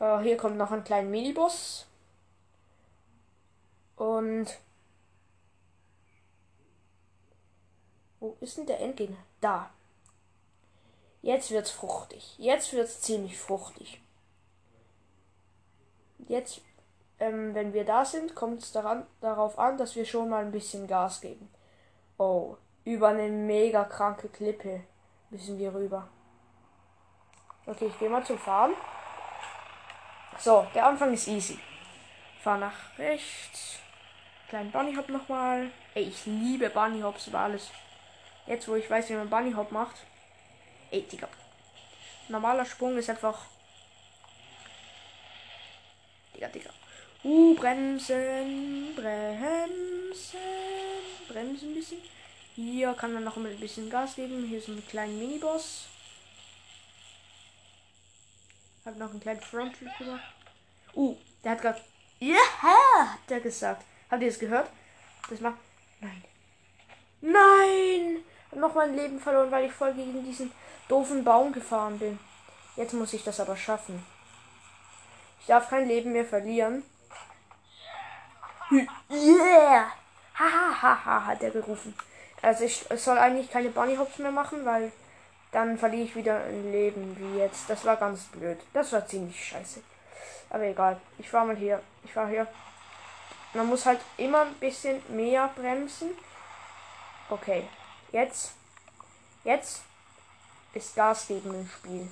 Äh, 0.00 0.18
hier 0.20 0.36
kommt 0.36 0.56
noch 0.56 0.70
ein 0.72 0.84
kleiner 0.84 1.08
Miniboss. 1.08 1.86
Und. 3.96 4.46
Wo 8.20 8.36
ist 8.40 8.56
denn 8.56 8.66
der 8.66 8.80
Endgegner? 8.80 9.16
Da. 9.40 9.70
Jetzt 11.22 11.50
wird's 11.50 11.70
fruchtig. 11.70 12.34
Jetzt 12.38 12.72
wird's 12.72 13.00
ziemlich 13.00 13.38
fruchtig. 13.38 14.00
Jetzt, 16.26 16.60
ähm, 17.20 17.54
wenn 17.54 17.72
wir 17.72 17.84
da 17.84 18.04
sind, 18.04 18.34
kommt 18.34 18.62
es 18.62 18.72
darauf 18.72 19.58
an, 19.58 19.78
dass 19.78 19.94
wir 19.94 20.04
schon 20.04 20.28
mal 20.28 20.44
ein 20.44 20.52
bisschen 20.52 20.86
Gas 20.86 21.20
geben. 21.20 21.48
Oh, 22.18 22.56
über 22.84 23.08
eine 23.08 23.28
mega 23.28 23.84
kranke 23.84 24.28
Klippe 24.28 24.82
müssen 25.30 25.58
wir 25.58 25.74
rüber. 25.74 26.08
Okay, 27.68 27.88
ich 27.88 27.98
gehe 27.98 28.08
mal 28.08 28.24
zum 28.24 28.38
Fahren. 28.38 28.72
So, 30.38 30.66
der 30.74 30.86
Anfang 30.86 31.12
ist 31.12 31.28
easy. 31.28 31.58
Fahr 32.42 32.56
nach 32.56 32.72
rechts. 32.96 33.80
Kleinen 34.48 34.72
Bunny 34.72 34.94
Hop 34.94 35.10
nochmal. 35.10 35.70
Ey, 35.94 36.04
ich 36.04 36.24
liebe 36.24 36.70
Bunny 36.70 37.02
Hops 37.02 37.26
über 37.26 37.40
alles. 37.40 37.68
Jetzt, 38.46 38.68
wo 38.68 38.74
ich 38.74 38.88
weiß, 38.88 39.10
wie 39.10 39.16
man 39.16 39.28
Bunny 39.28 39.52
Hop 39.52 39.70
macht. 39.70 39.96
Ey, 40.90 41.02
Digga. 41.02 41.28
Normaler 42.28 42.64
Sprung 42.64 42.96
ist 42.96 43.10
einfach. 43.10 43.38
Digga, 46.34 46.48
Digga. 46.48 46.70
Uh, 47.22 47.54
bremsen, 47.54 48.94
bremsen, 48.96 50.38
bremsen 51.28 51.68
ein 51.68 51.74
bisschen. 51.74 52.00
Hier 52.54 52.94
kann 52.94 53.12
man 53.12 53.24
noch 53.24 53.36
ein 53.36 53.60
bisschen 53.60 53.90
Gas 53.90 54.14
geben. 54.14 54.46
Hier 54.48 54.58
ist 54.58 54.68
ein 54.68 54.82
kleiner 54.88 55.12
Miniboss. 55.12 55.88
Hab 58.88 58.96
noch 58.96 59.10
einen 59.10 59.20
kleinen 59.20 59.42
Frontflip 59.42 59.98
gemacht. 59.98 60.22
Uh, 60.94 61.14
der 61.44 61.52
hat 61.52 61.60
gerade. 61.60 61.80
Ja, 62.20 62.28
yeah, 62.28 63.12
hat 63.12 63.28
der 63.28 63.40
gesagt. 63.40 63.84
Habt 64.10 64.22
ihr 64.22 64.28
es 64.28 64.38
gehört? 64.38 64.70
Das 65.28 65.40
macht. 65.40 65.58
Nein. 66.00 66.24
Nein! 67.20 68.24
Hab 68.50 68.58
noch 68.58 68.74
mein 68.74 68.96
Leben 68.96 69.20
verloren, 69.20 69.50
weil 69.50 69.66
ich 69.66 69.72
voll 69.72 69.92
gegen 69.92 70.24
diesen 70.24 70.50
doofen 70.88 71.22
Baum 71.22 71.52
gefahren 71.52 71.98
bin. 71.98 72.18
Jetzt 72.76 72.94
muss 72.94 73.12
ich 73.12 73.22
das 73.22 73.40
aber 73.40 73.58
schaffen. 73.58 74.02
Ich 75.40 75.46
darf 75.48 75.68
kein 75.68 75.86
Leben 75.86 76.12
mehr 76.12 76.24
verlieren. 76.24 76.82
Yeah! 79.10 79.92
Haha, 80.34 80.82
haha, 80.82 81.26
hat 81.26 81.42
er 81.42 81.50
gerufen. 81.50 81.94
Also 82.40 82.64
ich 82.64 82.86
soll 82.96 83.18
eigentlich 83.18 83.50
keine 83.50 83.68
Bunny 83.68 83.96
Hops 83.96 84.18
mehr 84.18 84.32
machen, 84.32 84.64
weil 84.64 84.92
dann 85.50 85.78
verliere 85.78 86.04
ich 86.04 86.16
wieder 86.16 86.44
ein 86.44 86.70
Leben, 86.70 87.16
wie 87.18 87.38
jetzt. 87.38 87.68
Das 87.68 87.84
war 87.84 87.96
ganz 87.96 88.24
blöd. 88.24 88.58
Das 88.72 88.92
war 88.92 89.06
ziemlich 89.06 89.42
scheiße. 89.42 89.82
Aber 90.50 90.64
egal. 90.64 91.00
Ich 91.18 91.32
war 91.32 91.44
mal 91.44 91.56
hier. 91.56 91.82
Ich 92.04 92.14
war 92.14 92.28
hier. 92.28 92.46
Man 93.54 93.66
muss 93.66 93.86
halt 93.86 94.00
immer 94.18 94.42
ein 94.42 94.54
bisschen 94.54 95.02
mehr 95.08 95.50
bremsen. 95.56 96.10
Okay. 97.30 97.66
Jetzt. 98.12 98.52
Jetzt 99.44 99.82
ist 100.74 100.94
Gas 100.94 101.26
geben 101.26 101.54
im 101.54 101.68
Spiel. 101.68 102.08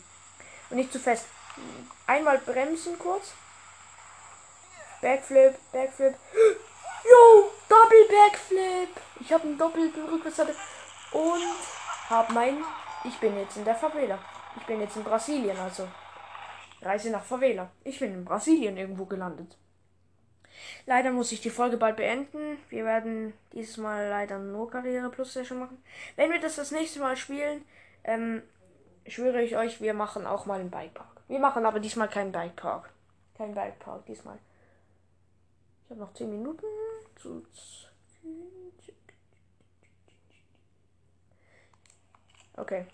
Und 0.70 0.76
nicht 0.76 0.92
zu 0.92 0.98
fest. 0.98 1.26
Einmal 2.06 2.38
bremsen 2.38 2.98
kurz. 2.98 3.32
Backflip, 5.02 5.54
Backflip. 5.72 6.14
Yo, 7.04 7.52
Double 7.68 8.08
Backflip. 8.08 8.88
Ich 9.20 9.32
habe 9.32 9.44
einen 9.44 9.58
doppelten 9.58 10.08
Rückwärtsseite 10.08 10.54
und 11.12 11.42
habe 12.08 12.32
mein. 12.32 12.64
Ich 13.06 13.18
bin 13.18 13.36
jetzt 13.36 13.56
in 13.56 13.64
der 13.64 13.74
Favela. 13.74 14.18
Ich 14.56 14.66
bin 14.66 14.80
jetzt 14.80 14.96
in 14.96 15.04
Brasilien, 15.04 15.56
also. 15.56 15.86
Reise 16.82 17.10
nach 17.10 17.24
Favela. 17.24 17.70
Ich 17.84 18.00
bin 18.00 18.12
in 18.12 18.24
Brasilien 18.24 18.76
irgendwo 18.76 19.04
gelandet. 19.04 19.56
Leider 20.86 21.10
muss 21.12 21.32
ich 21.32 21.40
die 21.40 21.50
Folge 21.50 21.76
bald 21.76 21.96
beenden. 21.96 22.58
Wir 22.68 22.84
werden 22.84 23.34
dieses 23.52 23.76
Mal 23.76 24.08
leider 24.08 24.38
nur 24.38 24.70
Karriere 24.70 25.10
Plus 25.10 25.32
Session 25.32 25.58
machen. 25.58 25.82
Wenn 26.16 26.32
wir 26.32 26.40
das 26.40 26.56
das 26.56 26.70
nächste 26.70 27.00
Mal 27.00 27.16
spielen, 27.16 27.64
ähm, 28.04 28.42
schwöre 29.06 29.42
ich 29.42 29.56
euch, 29.56 29.80
wir 29.80 29.94
machen 29.94 30.26
auch 30.26 30.46
mal 30.46 30.60
einen 30.60 30.70
Bikepark. 30.70 31.20
Wir 31.28 31.38
machen 31.38 31.66
aber 31.66 31.80
diesmal 31.80 32.08
keinen 32.08 32.32
Bikepark. 32.32 32.92
Kein 33.36 33.54
Bikepark 33.54 34.06
diesmal. 34.06 34.38
Ich 35.84 35.90
habe 35.90 36.00
noch 36.00 36.14
10 36.14 36.30
Minuten. 36.30 36.66
Okay. 42.56 42.86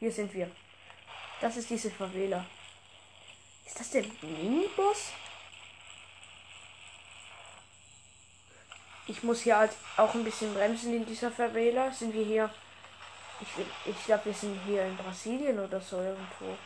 Hier 0.00 0.12
sind 0.12 0.32
wir. 0.34 0.50
Das 1.40 1.56
ist 1.56 1.70
diese 1.70 1.90
Favela. 1.90 2.44
Ist 3.66 3.80
das 3.80 3.90
der 3.90 4.04
Miniboss? 4.22 5.12
Ich 9.06 9.22
muss 9.22 9.42
hier 9.42 9.58
halt 9.58 9.72
auch 9.96 10.14
ein 10.14 10.24
bisschen 10.24 10.54
bremsen 10.54 10.94
in 10.94 11.06
dieser 11.06 11.30
Favela. 11.30 11.90
Sind 11.92 12.14
wir 12.14 12.24
hier. 12.24 12.50
Ich, 13.40 13.48
ich 13.86 14.04
glaube, 14.04 14.26
wir 14.26 14.34
sind 14.34 14.58
hier 14.66 14.86
in 14.86 14.96
Brasilien 14.96 15.58
oder 15.58 15.80
so 15.80 15.98
irgendwo 15.98 16.56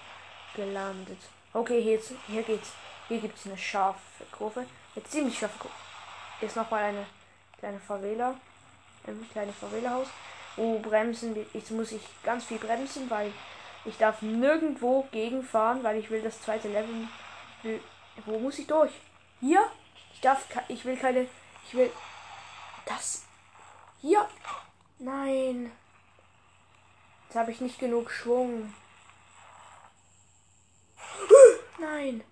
gelandet. 0.55 1.19
Okay, 1.53 1.83
hier, 1.83 2.01
hier 2.29 2.43
geht's. 2.43 2.73
Hier 3.09 3.19
gibt 3.21 3.39
es 3.39 3.47
eine 3.47 3.57
scharfe 3.57 4.25
Kurve. 4.31 4.67
Eine 4.95 5.05
ziemlich 5.05 5.39
scharfe 5.39 5.59
Kurve. 5.59 5.75
Ist 6.41 6.57
nochmal 6.57 6.85
eine 6.85 7.07
kleine 7.59 7.81
Favela. 7.81 8.35
Ein 9.07 9.27
kleines 9.33 9.57
Favela-Haus. 9.57 10.09
Oh, 10.59 10.79
bremsen. 10.81 11.37
Jetzt 11.53 11.71
muss 11.71 11.93
ich 11.93 12.03
ganz 12.25 12.45
viel 12.45 12.59
bremsen, 12.59 13.09
weil 13.09 13.33
ich 13.85 13.97
darf 13.97 14.23
nirgendwo 14.23 15.03
gegenfahren, 15.13 15.83
weil 15.83 15.99
ich 15.99 16.11
will 16.11 16.21
das 16.23 16.41
zweite 16.43 16.69
Level. 16.69 17.09
Wo 18.27 18.39
muss 18.39 18.59
ich 18.59 18.67
durch? 18.67 18.93
Hier? 19.41 19.65
Ich 20.15 20.21
darf. 20.21 20.45
Ich 20.69 20.85
will 20.85 20.97
keine. 20.97 21.27
Ich 21.67 21.75
will. 21.75 21.91
Das. 22.87 23.25
Hier. 24.01 24.29
Nein. 24.99 25.71
Jetzt 27.27 27.37
habe 27.37 27.53
ich 27.53 27.61
nicht 27.61 27.79
genug 27.79 28.11
Schwung. 28.11 28.75
Nein. 31.79 32.25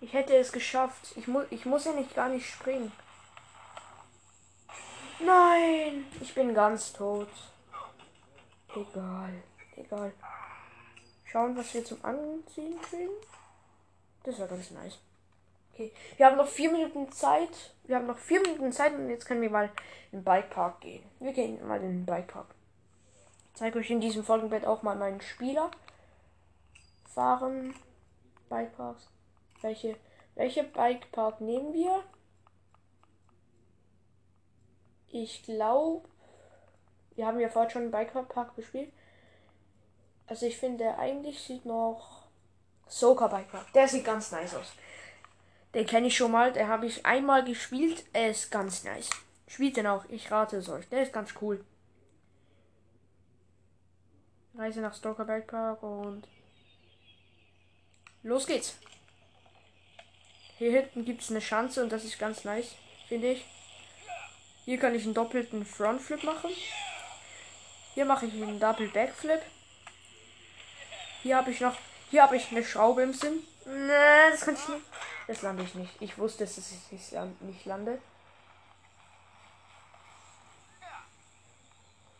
Ich 0.00 0.12
hätte 0.12 0.36
es 0.36 0.52
geschafft. 0.52 1.12
Ich, 1.16 1.28
mu 1.28 1.42
ich 1.50 1.66
muss 1.66 1.84
ja 1.84 1.92
nicht 1.92 2.14
gar 2.14 2.28
nicht 2.28 2.48
springen. 2.48 2.90
Nein. 5.20 6.06
Ich 6.20 6.34
bin 6.34 6.54
ganz 6.54 6.92
tot. 6.92 7.28
Egal. 8.80 9.42
Egal. 9.76 10.12
Schauen, 11.24 11.56
was 11.56 11.74
wir 11.74 11.84
zum 11.84 12.04
Anziehen 12.04 12.80
kriegen. 12.82 13.12
Das 14.24 14.38
war 14.38 14.46
ganz 14.46 14.70
nice. 14.70 14.98
Okay. 15.72 15.92
Wir 16.16 16.26
haben 16.26 16.36
noch 16.36 16.48
vier 16.48 16.70
Minuten 16.72 17.10
Zeit. 17.12 17.72
Wir 17.84 17.96
haben 17.96 18.06
noch 18.06 18.18
vier 18.18 18.40
Minuten 18.40 18.72
Zeit 18.72 18.94
und 18.94 19.08
jetzt 19.10 19.26
können 19.26 19.42
wir 19.42 19.50
mal 19.50 19.70
in 20.10 20.18
den 20.18 20.24
Bikepark 20.24 20.80
gehen. 20.80 21.04
Wir 21.20 21.32
gehen 21.32 21.66
mal 21.66 21.80
in 21.82 22.04
den 22.04 22.06
Bikepark. 22.06 22.46
Ich 23.52 23.58
zeige 23.58 23.78
euch 23.78 23.90
in 23.90 24.00
diesem 24.00 24.24
Folgenbett 24.24 24.66
auch 24.66 24.82
mal 24.82 24.96
meinen 24.96 25.20
Spieler. 25.20 25.70
Fahren. 27.06 27.74
Bikeparks. 28.48 29.08
Welche, 29.60 29.96
welche 30.34 30.64
Bikepark 30.64 31.40
nehmen 31.40 31.72
wir? 31.74 32.02
Ich 35.10 35.42
glaube, 35.42 36.08
wir 37.18 37.26
haben 37.26 37.40
ja 37.40 37.48
vorhin 37.48 37.70
schon 37.70 37.82
einen 37.82 37.90
Bikepark 37.90 38.54
gespielt. 38.54 38.92
Also 40.28 40.46
ich 40.46 40.56
finde, 40.56 40.96
eigentlich 40.98 41.42
sieht 41.42 41.66
noch 41.66 42.28
Soka 42.86 43.26
Bikepark. 43.26 43.72
Der 43.72 43.88
sieht 43.88 44.04
ganz 44.04 44.30
nice 44.30 44.54
aus. 44.54 44.72
Den 45.74 45.84
kenne 45.84 46.06
ich 46.06 46.16
schon 46.16 46.30
mal. 46.30 46.52
Der 46.52 46.68
habe 46.68 46.86
ich 46.86 47.04
einmal 47.04 47.44
gespielt. 47.44 48.04
Er 48.12 48.30
ist 48.30 48.52
ganz 48.52 48.84
nice. 48.84 49.10
Spielt 49.48 49.76
den 49.76 49.88
auch. 49.88 50.04
Ich 50.10 50.30
rate 50.30 50.58
es 50.58 50.68
euch. 50.68 50.88
Der 50.90 51.02
ist 51.02 51.12
ganz 51.12 51.34
cool. 51.42 51.64
Reise 54.56 54.80
nach 54.80 54.94
Stoker 54.94 55.24
Bikepark 55.24 55.82
und 55.82 56.22
los 58.22 58.46
geht's. 58.46 58.78
Hier 60.56 60.70
hinten 60.70 61.04
gibt 61.04 61.22
es 61.22 61.30
eine 61.30 61.40
Schanze 61.40 61.82
und 61.82 61.90
das 61.90 62.04
ist 62.04 62.20
ganz 62.20 62.44
nice, 62.44 62.76
finde 63.08 63.32
ich. 63.32 63.44
Hier 64.64 64.78
kann 64.78 64.94
ich 64.94 65.04
einen 65.04 65.14
doppelten 65.14 65.64
Frontflip 65.64 66.22
machen. 66.22 66.50
Hier 67.98 68.04
mache 68.04 68.26
ich 68.26 68.32
einen 68.32 68.60
Double 68.60 68.86
Backflip. 68.86 69.42
Hier 71.20 71.36
habe 71.36 71.50
ich 71.50 71.60
noch, 71.60 71.76
hier 72.10 72.22
habe 72.22 72.36
ich 72.36 72.48
eine 72.52 72.64
Schraube 72.64 73.02
im 73.02 73.12
Sinn. 73.12 73.42
Nee, 73.66 74.30
das 74.30 74.42
kann 74.42 74.54
ich 74.54 74.68
nicht. 74.68 74.86
Das 75.26 75.42
lande 75.42 75.64
ich 75.64 75.74
nicht. 75.74 76.00
Ich 76.00 76.16
wusste, 76.16 76.44
dass 76.44 76.58
ich 76.58 76.92
nicht 77.40 77.64
lande. 77.66 78.00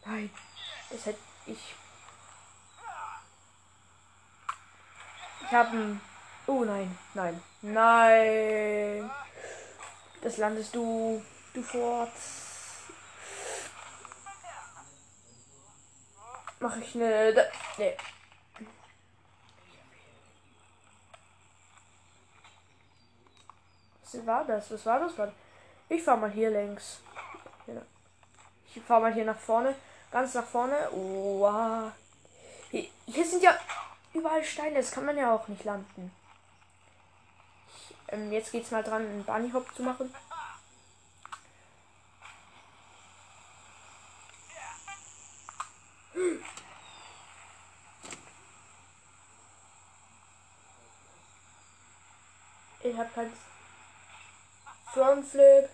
Nein, 0.04 0.30
das 0.90 1.06
hätte 1.06 1.20
ich. 1.46 1.74
Ich 5.44 5.52
habe 5.52 5.76
ein. 5.76 6.00
Oh 6.48 6.64
nein, 6.64 6.98
nein, 7.14 7.40
nein. 7.62 9.08
Das 10.22 10.38
landest 10.38 10.74
du, 10.74 11.24
du 11.54 11.62
fort. 11.62 12.10
Mache 16.60 16.80
ich 16.80 16.94
eine. 16.94 17.50
Nee. 17.76 17.96
Was 24.02 24.26
war 24.26 24.44
das? 24.44 24.70
Was 24.70 24.86
war 24.86 25.00
das? 25.00 25.12
Ich 25.88 26.02
fahr 26.02 26.16
mal 26.16 26.30
hier 26.30 26.50
längs. 26.50 27.00
Ich 28.74 28.82
fahr 28.82 29.00
mal 29.00 29.12
hier 29.12 29.24
nach 29.24 29.38
vorne. 29.38 29.74
Ganz 30.10 30.34
nach 30.34 30.46
vorne. 30.46 30.88
Wow. 30.90 31.92
Hier, 32.70 32.88
hier 33.06 33.24
sind 33.24 33.42
ja 33.42 33.56
überall 34.12 34.44
Steine. 34.44 34.76
Das 34.76 34.90
kann 34.90 35.04
man 35.04 35.16
ja 35.16 35.34
auch 35.34 35.46
nicht 35.48 35.64
landen. 35.64 36.10
Ich, 37.68 37.94
ähm, 38.08 38.32
jetzt 38.32 38.52
geht's 38.52 38.70
mal 38.70 38.82
dran, 38.82 39.02
einen 39.02 39.24
Bunny 39.24 39.50
Hop 39.50 39.74
zu 39.74 39.82
machen. 39.82 40.12
Ich 52.98 53.04
hab 53.04 53.14
kein 53.14 53.32
Frontflip. 54.92 55.68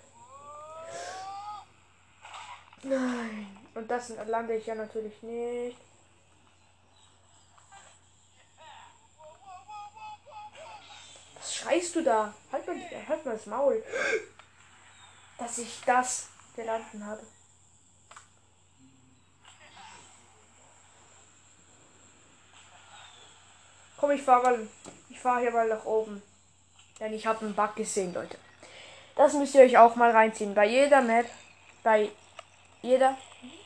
Nein. 2.83 3.57
Und 3.75 3.91
das 3.91 4.11
lande 4.27 4.57
ich 4.57 4.67
ja 4.67 4.75
natürlich 4.75 5.23
nicht. 5.23 5.79
Was 11.37 11.55
schreist 11.55 11.95
du 11.95 12.03
da? 12.03 12.35
Halt 12.53 12.67
mal, 12.67 12.77
halt 13.09 13.25
mal 13.25 13.33
das 13.33 13.47
Maul. 13.47 13.83
Dass 15.39 15.57
ich 15.57 15.81
das 15.87 16.29
gelanden 16.55 17.07
habe. 17.07 17.23
Komm, 23.97 24.11
ich 24.11 24.23
fahre 24.23 24.43
mal. 24.43 24.69
Ich 25.09 25.19
fahre 25.19 25.41
hier 25.41 25.53
mal 25.53 25.67
nach 25.67 25.87
oben. 25.87 26.23
Denn 27.05 27.13
ich 27.13 27.27
habe 27.27 27.45
einen 27.45 27.55
Bug 27.55 27.77
gesehen, 27.77 28.15
Leute. 28.15 28.39
Das 29.15 29.35
müsst 29.35 29.55
ihr 29.55 29.61
euch 29.61 29.77
auch 29.77 29.95
mal 29.95 30.11
reinziehen. 30.11 30.55
Bei 30.55 30.65
jeder 30.65 31.03
Map, 31.03 31.27
bei 31.83 32.11
jeder 32.81 33.19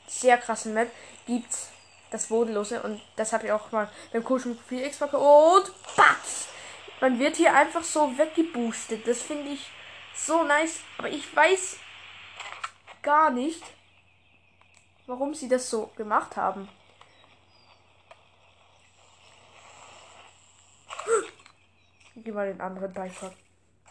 sehr 0.08 0.38
krassen 0.38 0.74
Map 0.74 0.90
gibt's 1.24 1.68
das 2.10 2.26
Bodenlose 2.26 2.82
und 2.82 3.00
das 3.14 3.32
habe 3.32 3.46
ich 3.46 3.52
auch 3.52 3.70
mal 3.70 3.88
beim 4.12 4.24
Kuschen 4.24 4.58
4x 4.68 5.04
und 5.14 5.72
batz! 5.96 6.48
Man 7.00 7.20
wird 7.20 7.36
hier 7.36 7.54
einfach 7.54 7.84
so 7.84 8.18
weggeboostet. 8.18 9.06
Das 9.06 9.22
finde 9.22 9.50
ich 9.50 9.70
so 10.16 10.42
nice. 10.42 10.80
Aber 10.98 11.08
ich 11.08 11.36
weiß 11.36 11.76
gar 13.02 13.30
nicht, 13.30 13.62
warum 15.06 15.32
sie 15.32 15.48
das 15.48 15.70
so 15.70 15.92
gemacht 15.96 16.36
haben. 16.36 16.68
Ich 22.18 22.24
gehe 22.24 22.34
mal 22.34 22.48
den 22.48 22.60
anderen 22.60 22.92
Bikepark. 22.92 23.32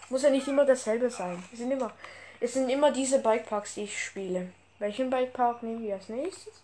Muss 0.09 0.23
ja 0.23 0.29
nicht 0.29 0.47
immer 0.49 0.65
dasselbe 0.65 1.09
sein. 1.09 1.41
Es 1.53 1.59
sind 1.59 1.71
immer, 1.71 1.93
es 2.41 2.53
sind 2.53 2.69
immer 2.69 2.91
diese 2.91 3.19
Bikeparks, 3.19 3.75
die 3.75 3.83
ich 3.83 4.03
spiele. 4.03 4.51
Welchen 4.79 5.09
Bikepark 5.09 5.63
nehmen 5.63 5.81
wir 5.81 5.95
als 5.95 6.09
nächstes? 6.09 6.61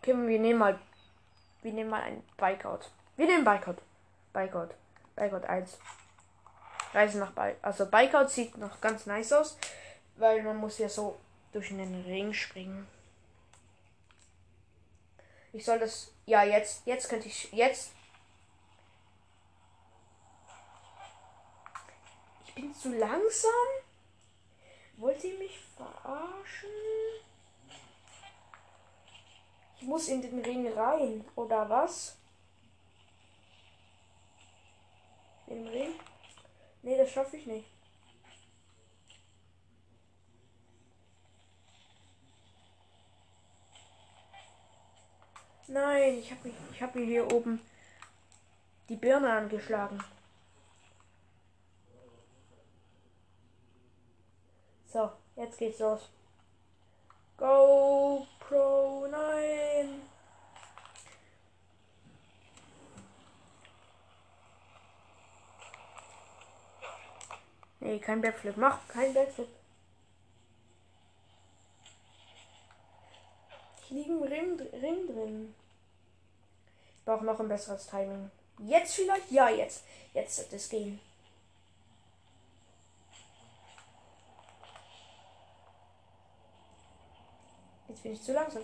Okay, 0.00 0.14
wir 0.16 0.38
nehmen 0.38 0.58
mal, 0.58 0.78
wir 1.60 1.72
nehmen 1.72 1.90
mal 1.90 2.00
ein 2.00 2.22
Bikeout. 2.38 2.86
Wir 3.16 3.26
nehmen 3.26 3.44
Bikot. 3.44 3.76
Bikot. 4.32 4.68
Bikot 5.16 5.44
1. 5.44 5.78
Reise 6.94 7.18
nach 7.18 7.32
Bikot. 7.32 7.58
Also 7.60 7.86
Bikot 7.86 8.28
sieht 8.28 8.56
noch 8.56 8.80
ganz 8.80 9.04
nice 9.04 9.34
aus, 9.34 9.58
weil 10.16 10.42
man 10.42 10.56
muss 10.56 10.78
ja 10.78 10.88
so 10.88 11.18
durch 11.52 11.68
den 11.68 12.04
Ring 12.06 12.32
springen. 12.32 12.86
Ich 15.52 15.64
soll 15.64 15.78
das. 15.78 16.10
Ja, 16.24 16.42
jetzt. 16.42 16.86
Jetzt 16.86 17.10
könnte 17.10 17.28
ich. 17.28 17.52
Jetzt. 17.52 17.92
Bin 22.54 22.74
zu 22.74 22.96
langsam. 22.96 23.50
Wollt 24.96 25.22
ihr 25.24 25.38
mich 25.38 25.58
verarschen? 25.76 26.70
Ich 29.80 29.82
muss 29.82 30.08
in 30.08 30.22
den 30.22 30.38
Ring 30.40 30.72
rein, 30.72 31.24
oder 31.34 31.68
was? 31.68 32.16
In 35.46 35.64
den 35.64 35.68
Ring? 35.68 35.92
Nee, 36.82 36.96
das 36.96 37.10
schaffe 37.10 37.36
ich 37.36 37.46
nicht. 37.46 37.66
Nein, 45.66 46.18
ich 46.18 46.30
habe 46.30 46.52
ich 46.72 46.82
hab 46.82 46.94
mir 46.94 47.04
hier 47.04 47.32
oben 47.32 47.60
die 48.88 48.96
Birne 48.96 49.32
angeschlagen. 49.32 49.98
So, 54.94 55.10
jetzt 55.34 55.58
geht's 55.58 55.80
los. 55.80 56.08
GoPro, 57.36 59.08
nein. 59.10 60.02
Nee, 67.80 67.98
kein 67.98 68.20
Backflip. 68.20 68.56
Mach 68.56 68.86
kein 68.86 69.12
Backflip. 69.12 69.48
Ich 73.82 73.90
liege 73.90 74.12
im 74.12 74.22
Ring, 74.22 74.60
Ring 74.80 75.06
drin. 75.08 75.54
Ich 76.98 77.04
brauche 77.04 77.24
noch 77.24 77.40
ein 77.40 77.48
besseres 77.48 77.88
Timing. 77.88 78.30
Jetzt 78.60 78.94
vielleicht? 78.94 79.28
Ja, 79.32 79.48
jetzt. 79.48 79.82
Jetzt 80.12 80.38
wird 80.38 80.52
es 80.52 80.68
gehen. 80.68 81.00
Jetzt 87.94 88.02
bin 88.02 88.12
ich 88.12 88.22
zu 88.22 88.32
langsam. 88.32 88.62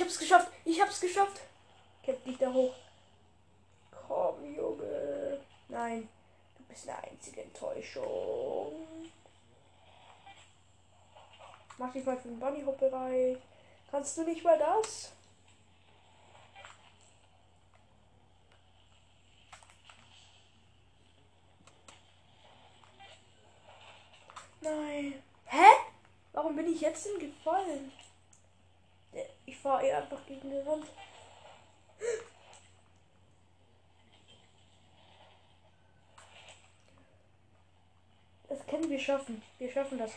Ich 0.00 0.06
hab's 0.06 0.18
geschafft. 0.18 0.50
Ich 0.64 0.80
hab's 0.80 0.98
geschafft. 0.98 1.42
Kämpf 2.02 2.24
dich 2.24 2.38
da 2.38 2.50
hoch. 2.50 2.72
Komm, 4.08 4.54
Junge. 4.56 5.38
Nein. 5.68 6.08
Du 6.56 6.64
bist 6.64 6.88
eine 6.88 7.04
einzige 7.04 7.42
Enttäuschung. 7.42 8.86
Mach 11.76 11.92
dich 11.92 12.02
mal 12.06 12.16
für 12.16 12.28
den 12.28 12.40
Bunny 12.40 12.62
bereit. 12.62 13.42
Kannst 13.90 14.16
du 14.16 14.22
nicht 14.22 14.42
mal 14.42 14.58
das? 14.58 15.12
Nein. 24.62 25.22
Hä? 25.44 25.66
Warum 26.32 26.56
bin 26.56 26.72
ich 26.72 26.80
jetzt 26.80 27.04
denn 27.04 27.18
gefallen? 27.18 27.92
Fahre 29.80 29.86
eher 29.86 30.02
einfach 30.02 30.26
gegen 30.26 30.50
die 30.50 30.66
Wand. 30.66 30.86
Das 38.48 38.66
können 38.66 38.90
wir 38.90 38.98
schaffen. 38.98 39.42
Wir 39.58 39.70
schaffen 39.70 39.98
das. 39.98 40.12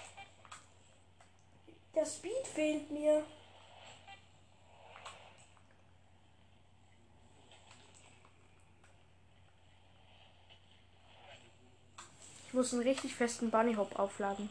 Der 1.96 2.06
Speed 2.06 2.48
fehlt 2.48 2.92
mir. 2.92 3.24
Ich 12.48 12.54
muss 12.54 12.74
einen 12.74 12.84
richtig 12.84 13.16
festen 13.16 13.50
Bunny 13.50 13.74
Hop 13.76 13.98
aufladen. 13.98 14.50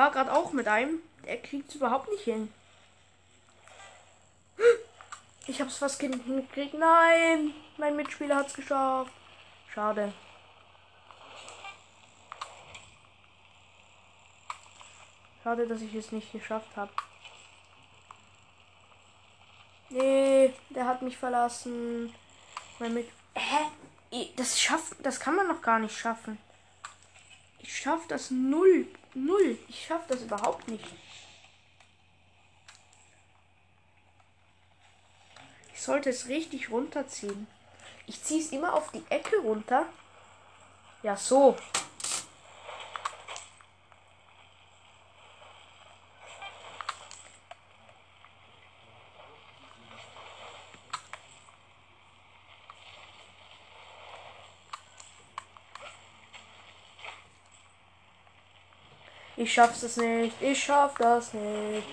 Fahre 0.00 0.12
gerade 0.12 0.32
auch 0.32 0.52
mit 0.52 0.66
einem. 0.66 1.02
Der 1.26 1.36
kriegt 1.42 1.68
es 1.68 1.74
überhaupt 1.74 2.08
nicht 2.08 2.24
hin. 2.24 2.50
Ich 5.46 5.60
habe 5.60 5.68
es 5.68 5.76
fast 5.76 6.00
hingekriegt. 6.00 6.72
Nein, 6.72 7.52
mein 7.76 7.96
Mitspieler 7.96 8.36
hat 8.36 8.46
es 8.46 8.54
geschafft. 8.54 9.12
Schade. 9.74 10.14
Schade, 15.42 15.66
dass 15.66 15.82
ich 15.82 15.94
es 15.94 16.12
nicht 16.12 16.32
geschafft 16.32 16.74
habe. 16.76 16.92
Nee, 19.90 20.54
der 20.70 20.86
hat 20.86 21.02
mich 21.02 21.18
verlassen. 21.18 22.14
Mein 22.78 22.94
Mit 22.94 23.10
Hä? 23.34 24.30
Das 24.36 24.58
schafft, 24.58 24.94
das 25.04 25.20
kann 25.20 25.36
man 25.36 25.46
noch 25.46 25.60
gar 25.60 25.78
nicht 25.78 25.98
schaffen. 25.98 26.38
Ich 27.62 27.76
schaff 27.76 28.06
das 28.08 28.30
null 28.30 28.86
Null. 29.14 29.58
Ich 29.68 29.86
schaff 29.86 30.06
das 30.06 30.22
überhaupt 30.22 30.68
nicht. 30.68 30.84
Ich 35.74 35.80
sollte 35.80 36.10
es 36.10 36.28
richtig 36.28 36.70
runterziehen. 36.70 37.46
Ich 38.06 38.22
ziehe 38.22 38.40
es 38.40 38.52
immer 38.52 38.74
auf 38.74 38.92
die 38.92 39.02
Ecke 39.08 39.38
runter. 39.38 39.86
Ja, 41.02 41.16
so. 41.16 41.56
Ich 59.40 59.54
schaff's 59.54 59.80
das 59.80 59.96
nicht. 59.96 60.34
Ich 60.42 60.62
schaff 60.62 60.94
das 60.98 61.32
nicht. 61.32 61.88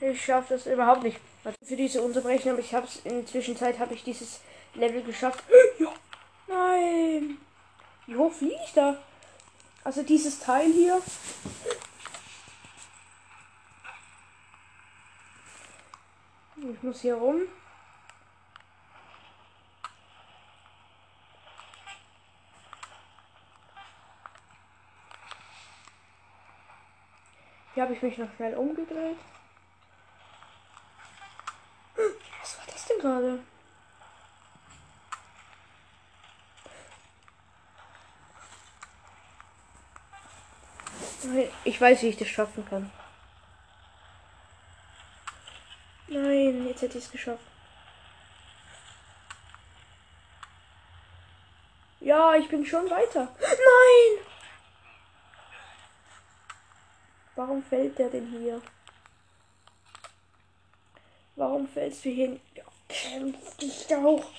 Ich 0.00 0.24
schaff 0.24 0.48
das 0.48 0.66
überhaupt 0.66 1.04
nicht. 1.04 1.16
Also 1.44 1.56
für 1.64 1.76
diese 1.76 2.02
Unterbrechung, 2.02 2.50
aber 2.50 2.60
ich 2.60 2.74
hab's 2.74 2.98
in 3.04 3.18
der 3.18 3.26
Zwischenzeit 3.26 3.78
habe 3.78 3.94
ich 3.94 4.02
dieses 4.02 4.40
Level 4.74 5.00
geschafft. 5.02 5.44
Ja. 5.78 5.92
Nein. 6.48 7.38
Wie 8.06 8.16
hoch 8.16 8.32
fliege 8.32 8.58
ich 8.64 8.72
da? 8.72 9.00
Also 9.84 10.02
dieses 10.02 10.40
Teil 10.40 10.72
hier. 10.72 11.00
Ich 16.56 16.82
muss 16.82 17.00
hier 17.00 17.14
rum. 17.14 17.42
Habe 27.92 27.96
ich 27.96 28.02
mich 28.02 28.26
noch 28.26 28.34
schnell 28.36 28.54
umgedreht. 28.54 29.18
Was 32.40 32.58
war 32.58 32.64
das 32.66 32.86
denn 32.86 32.98
gerade? 32.98 33.38
Ich 41.64 41.80
weiß, 41.80 42.02
wie 42.02 42.08
ich 42.08 42.16
das 42.16 42.28
schaffen 42.28 42.64
kann. 42.66 42.90
Nein, 46.08 46.66
jetzt 46.66 46.82
hätte 46.82 46.98
ich 46.98 47.04
es 47.04 47.10
geschafft. 47.10 47.44
Ja, 52.00 52.34
ich 52.36 52.48
bin 52.48 52.64
schon 52.64 52.88
weiter. 52.90 53.28
Nein! 53.40 54.31
Warum 57.44 57.60
fällt 57.60 57.98
der 57.98 58.08
denn 58.08 58.30
hier? 58.30 58.62
Warum 61.34 61.66
fällst 61.66 62.04
du 62.04 62.10
hin? 62.10 62.40
Ja, 62.54 62.62
kämpf 62.88 63.56
dich 63.56 63.84
doch. 63.88 64.30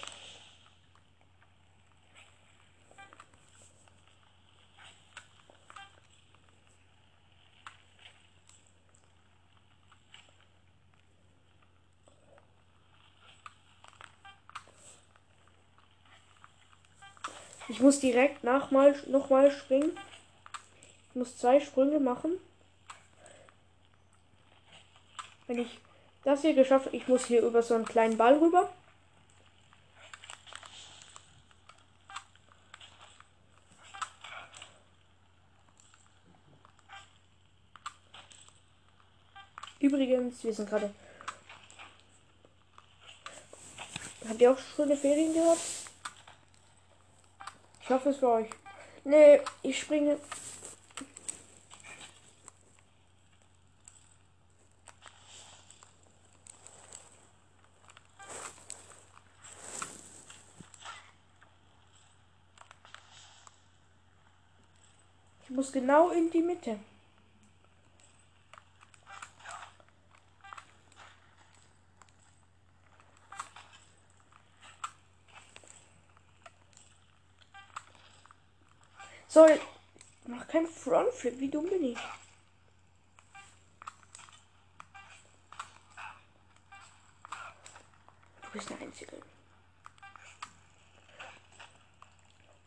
Ich 17.68 17.82
muss 17.82 18.00
direkt 18.00 18.46
nachmal 18.46 18.96
nochmal 19.08 19.52
springen. 19.52 19.92
Ich 21.10 21.16
muss 21.16 21.38
zwei 21.38 21.60
Sprünge 21.60 22.00
machen. 22.00 22.39
Wenn 25.47 25.60
ich 25.60 25.79
das 26.23 26.41
hier 26.41 26.53
geschafft 26.53 26.88
habe, 26.88 26.95
ich 26.95 27.08
muss 27.08 27.25
hier 27.25 27.41
über 27.41 27.62
so 27.62 27.75
einen 27.75 27.86
kleinen 27.86 28.17
Ball 28.17 28.38
rüber. 28.38 28.69
Übrigens, 39.79 40.41
wir 40.45 40.53
sind 40.53 40.69
gerade. 40.69 40.93
Habt 44.29 44.39
ihr 44.39 44.51
auch 44.51 44.58
schöne 44.58 44.95
Ferien 44.95 45.34
gehabt? 45.34 45.60
Ich 47.82 47.89
hoffe 47.89 48.10
es 48.10 48.17
für 48.17 48.29
euch. 48.29 48.49
Nee, 49.03 49.41
ich 49.62 49.77
springe. 49.77 50.17
Muss 65.63 65.71
genau 65.71 66.10
in 66.10 66.30
die 66.30 66.41
Mitte. 66.41 66.78
Soll. 79.30 79.58
Mach 80.28 80.45
kein 80.49 80.67
Frontflip, 80.67 81.39
wie 81.39 81.49
dumm 81.49 81.69
bin 81.69 81.84
ich? 81.86 81.97
Du 88.41 88.49
bist 88.52 88.69
der 88.69 88.82
Einzige. 88.82 89.21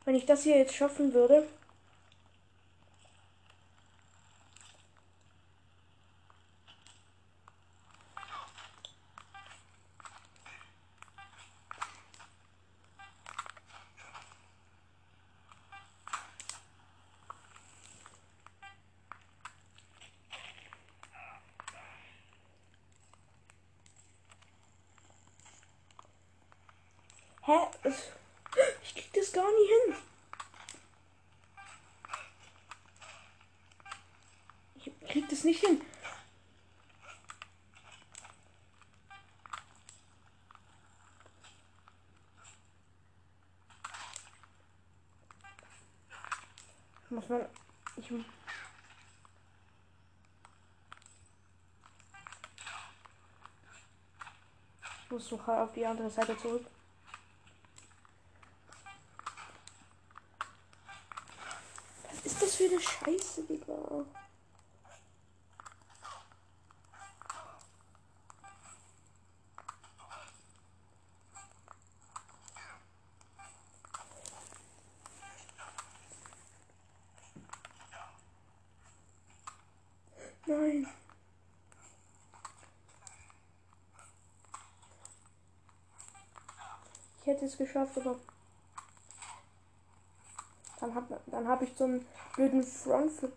Wenn 0.06 0.14
ich 0.14 0.24
das 0.24 0.44
hier 0.44 0.56
jetzt 0.56 0.74
schaffen 0.74 1.12
würde. 1.12 1.46
Hä? 27.46 27.52
Ich 28.82 28.94
krieg 28.94 29.12
das 29.12 29.32
gar 29.32 29.44
nie 29.44 29.68
hin. 29.68 29.96
Ich 34.74 35.08
krieg 35.08 35.28
das 35.28 35.44
nicht 35.44 35.60
hin. 35.60 35.80
Muss 47.10 47.28
man. 47.28 47.46
Ich 47.96 48.10
muss 55.16 55.30
noch 55.30 55.48
auf 55.48 55.72
die 55.72 55.86
andere 55.86 56.10
Seite 56.10 56.36
zurück. 56.36 56.66
für 62.56 62.64
eine 62.64 62.80
Scheiße, 62.80 63.42
Digga? 63.44 64.04
Nein. 80.46 80.86
Ich 87.25 87.25
hätte 87.36 87.46
es 87.46 87.58
geschafft, 87.58 87.98
aber 87.98 88.16
dann 90.80 90.94
habe 90.94 91.20
dann 91.26 91.46
hab 91.46 91.60
ich 91.60 91.74
so 91.76 91.84
einen 91.84 92.06
blöden 92.34 92.64
Frontflip. 92.64 93.32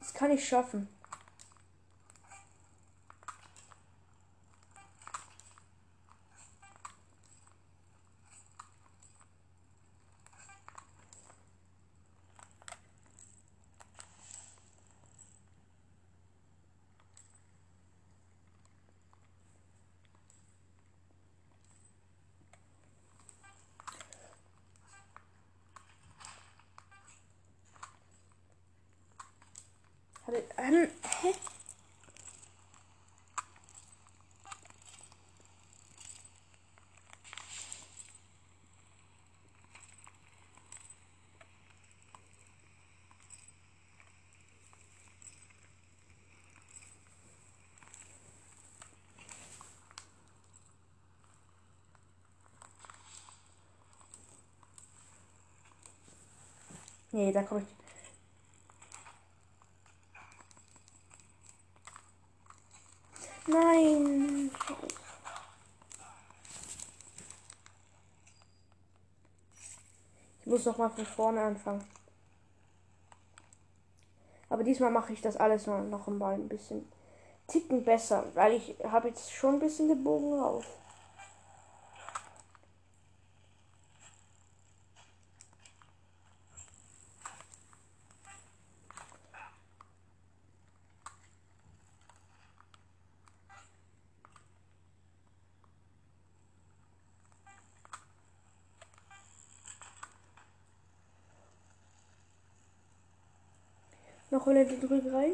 Das 0.00 0.14
kann 0.14 0.32
ich 0.32 0.48
schaffen. 0.48 0.97
Ähm, 30.28 30.88
hä? 31.22 31.32
Nee, 57.12 57.32
da 57.32 57.42
komme 57.42 57.62
ich. 57.62 57.88
Nein. 63.48 64.50
Ich 70.44 70.47
muss 70.58 70.66
noch 70.66 70.78
mal 70.78 70.88
von 70.88 71.06
vorne 71.06 71.40
anfangen. 71.40 71.84
Aber 74.48 74.64
diesmal 74.64 74.90
mache 74.90 75.12
ich 75.12 75.20
das 75.20 75.36
alles 75.36 75.68
noch 75.68 76.08
mal 76.08 76.34
ein 76.34 76.48
bisschen 76.48 76.90
ticken 77.46 77.84
besser, 77.84 78.24
weil 78.34 78.54
ich 78.54 78.76
habe 78.82 79.08
jetzt 79.08 79.30
schon 79.32 79.54
ein 79.54 79.60
bisschen 79.60 79.88
den 79.88 80.02
Bogen 80.02 80.40
Noch 104.48 104.54
eine 104.54 104.64
Drückerei. 104.64 105.32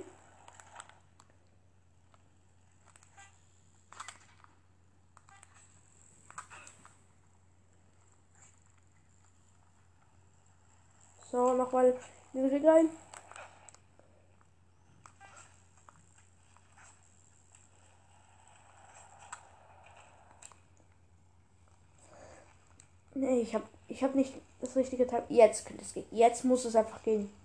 So, 11.30 11.54
nochmal 11.54 11.94
den 12.32 12.46
Ring 12.46 12.68
rein. 12.68 12.88
Nee, 23.14 23.42
ich 23.42 23.54
habe 23.54 23.64
ich 23.86 24.02
hab 24.02 24.16
nicht 24.16 24.34
das 24.60 24.74
richtige 24.74 25.06
Teil. 25.06 25.22
Jetzt 25.28 25.66
könnte 25.66 25.84
es 25.84 25.94
gehen. 25.94 26.04
Jetzt 26.10 26.44
muss 26.44 26.64
es 26.64 26.74
einfach 26.74 27.00
gehen. 27.04 27.43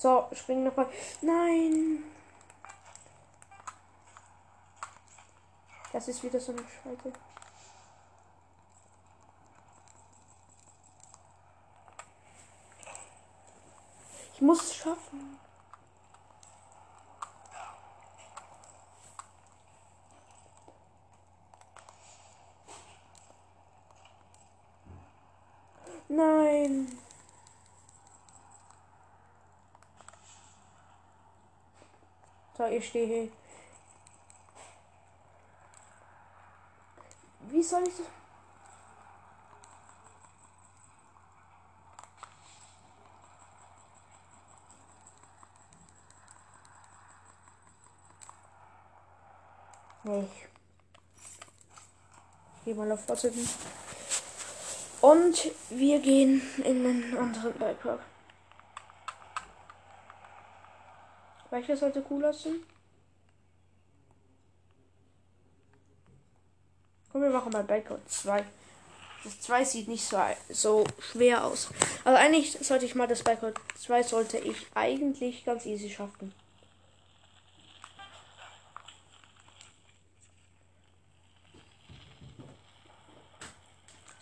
So, 0.00 0.28
spring 0.32 0.64
nochmal. 0.64 0.88
Nein. 1.20 2.04
Das 5.92 6.08
ist 6.08 6.22
wieder 6.22 6.40
so 6.40 6.52
eine 6.52 6.62
Scheiße. 6.62 7.12
Ich 14.32 14.40
muss 14.40 14.62
es 14.62 14.74
schaffen. 14.74 15.38
Nein. 26.08 27.00
So, 32.60 32.66
stehe. 32.80 33.30
Wie 37.50 37.62
soll 37.62 37.82
ich 37.82 37.96
das? 37.96 38.06
Nee. 50.02 50.28
Gehe 52.64 52.74
mal 52.74 52.90
auf 52.92 53.04
Fortsetzen. 53.04 53.48
Und 55.00 55.50
wir 55.70 55.98
gehen 56.00 56.42
in 56.64 56.84
den 56.84 57.16
anderen 57.16 57.58
Beitrag. 57.58 58.00
Welcher 61.50 61.76
sollte 61.76 62.04
cool 62.10 62.24
aussehen? 62.24 62.62
Komm, 67.10 67.22
wir 67.22 67.30
machen 67.30 67.52
mal 67.52 67.64
Backward 67.64 68.08
2. 68.08 68.44
Das 69.24 69.40
2 69.40 69.64
sieht 69.64 69.88
nicht 69.88 70.04
so, 70.04 70.18
so 70.48 70.84
schwer 71.00 71.44
aus. 71.44 71.68
Also 72.04 72.18
eigentlich 72.18 72.52
sollte 72.60 72.86
ich 72.86 72.94
mal 72.94 73.08
das 73.08 73.22
Backward 73.22 73.58
2 73.76 74.02
sollte 74.04 74.38
ich 74.38 74.66
eigentlich 74.74 75.44
ganz 75.44 75.66
easy 75.66 75.90
schaffen. 75.90 76.32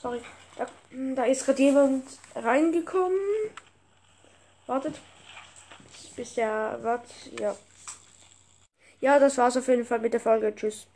Sorry. 0.01 0.21
Da, 0.57 0.67
da 1.15 1.25
ist 1.25 1.45
gerade 1.45 1.63
jemand 1.63 2.05
reingekommen. 2.35 3.21
Wartet 4.67 4.97
bis 6.17 6.35
der 6.35 6.79
wird, 6.83 7.03
ja. 7.41 7.57
Ja, 9.01 9.19
das 9.19 9.39
war's 9.39 9.57
auf 9.57 9.69
jeden 9.69 9.85
Fall 9.85 10.01
mit 10.01 10.13
der 10.13 10.21
Folge. 10.21 10.55
Tschüss. 10.55 10.87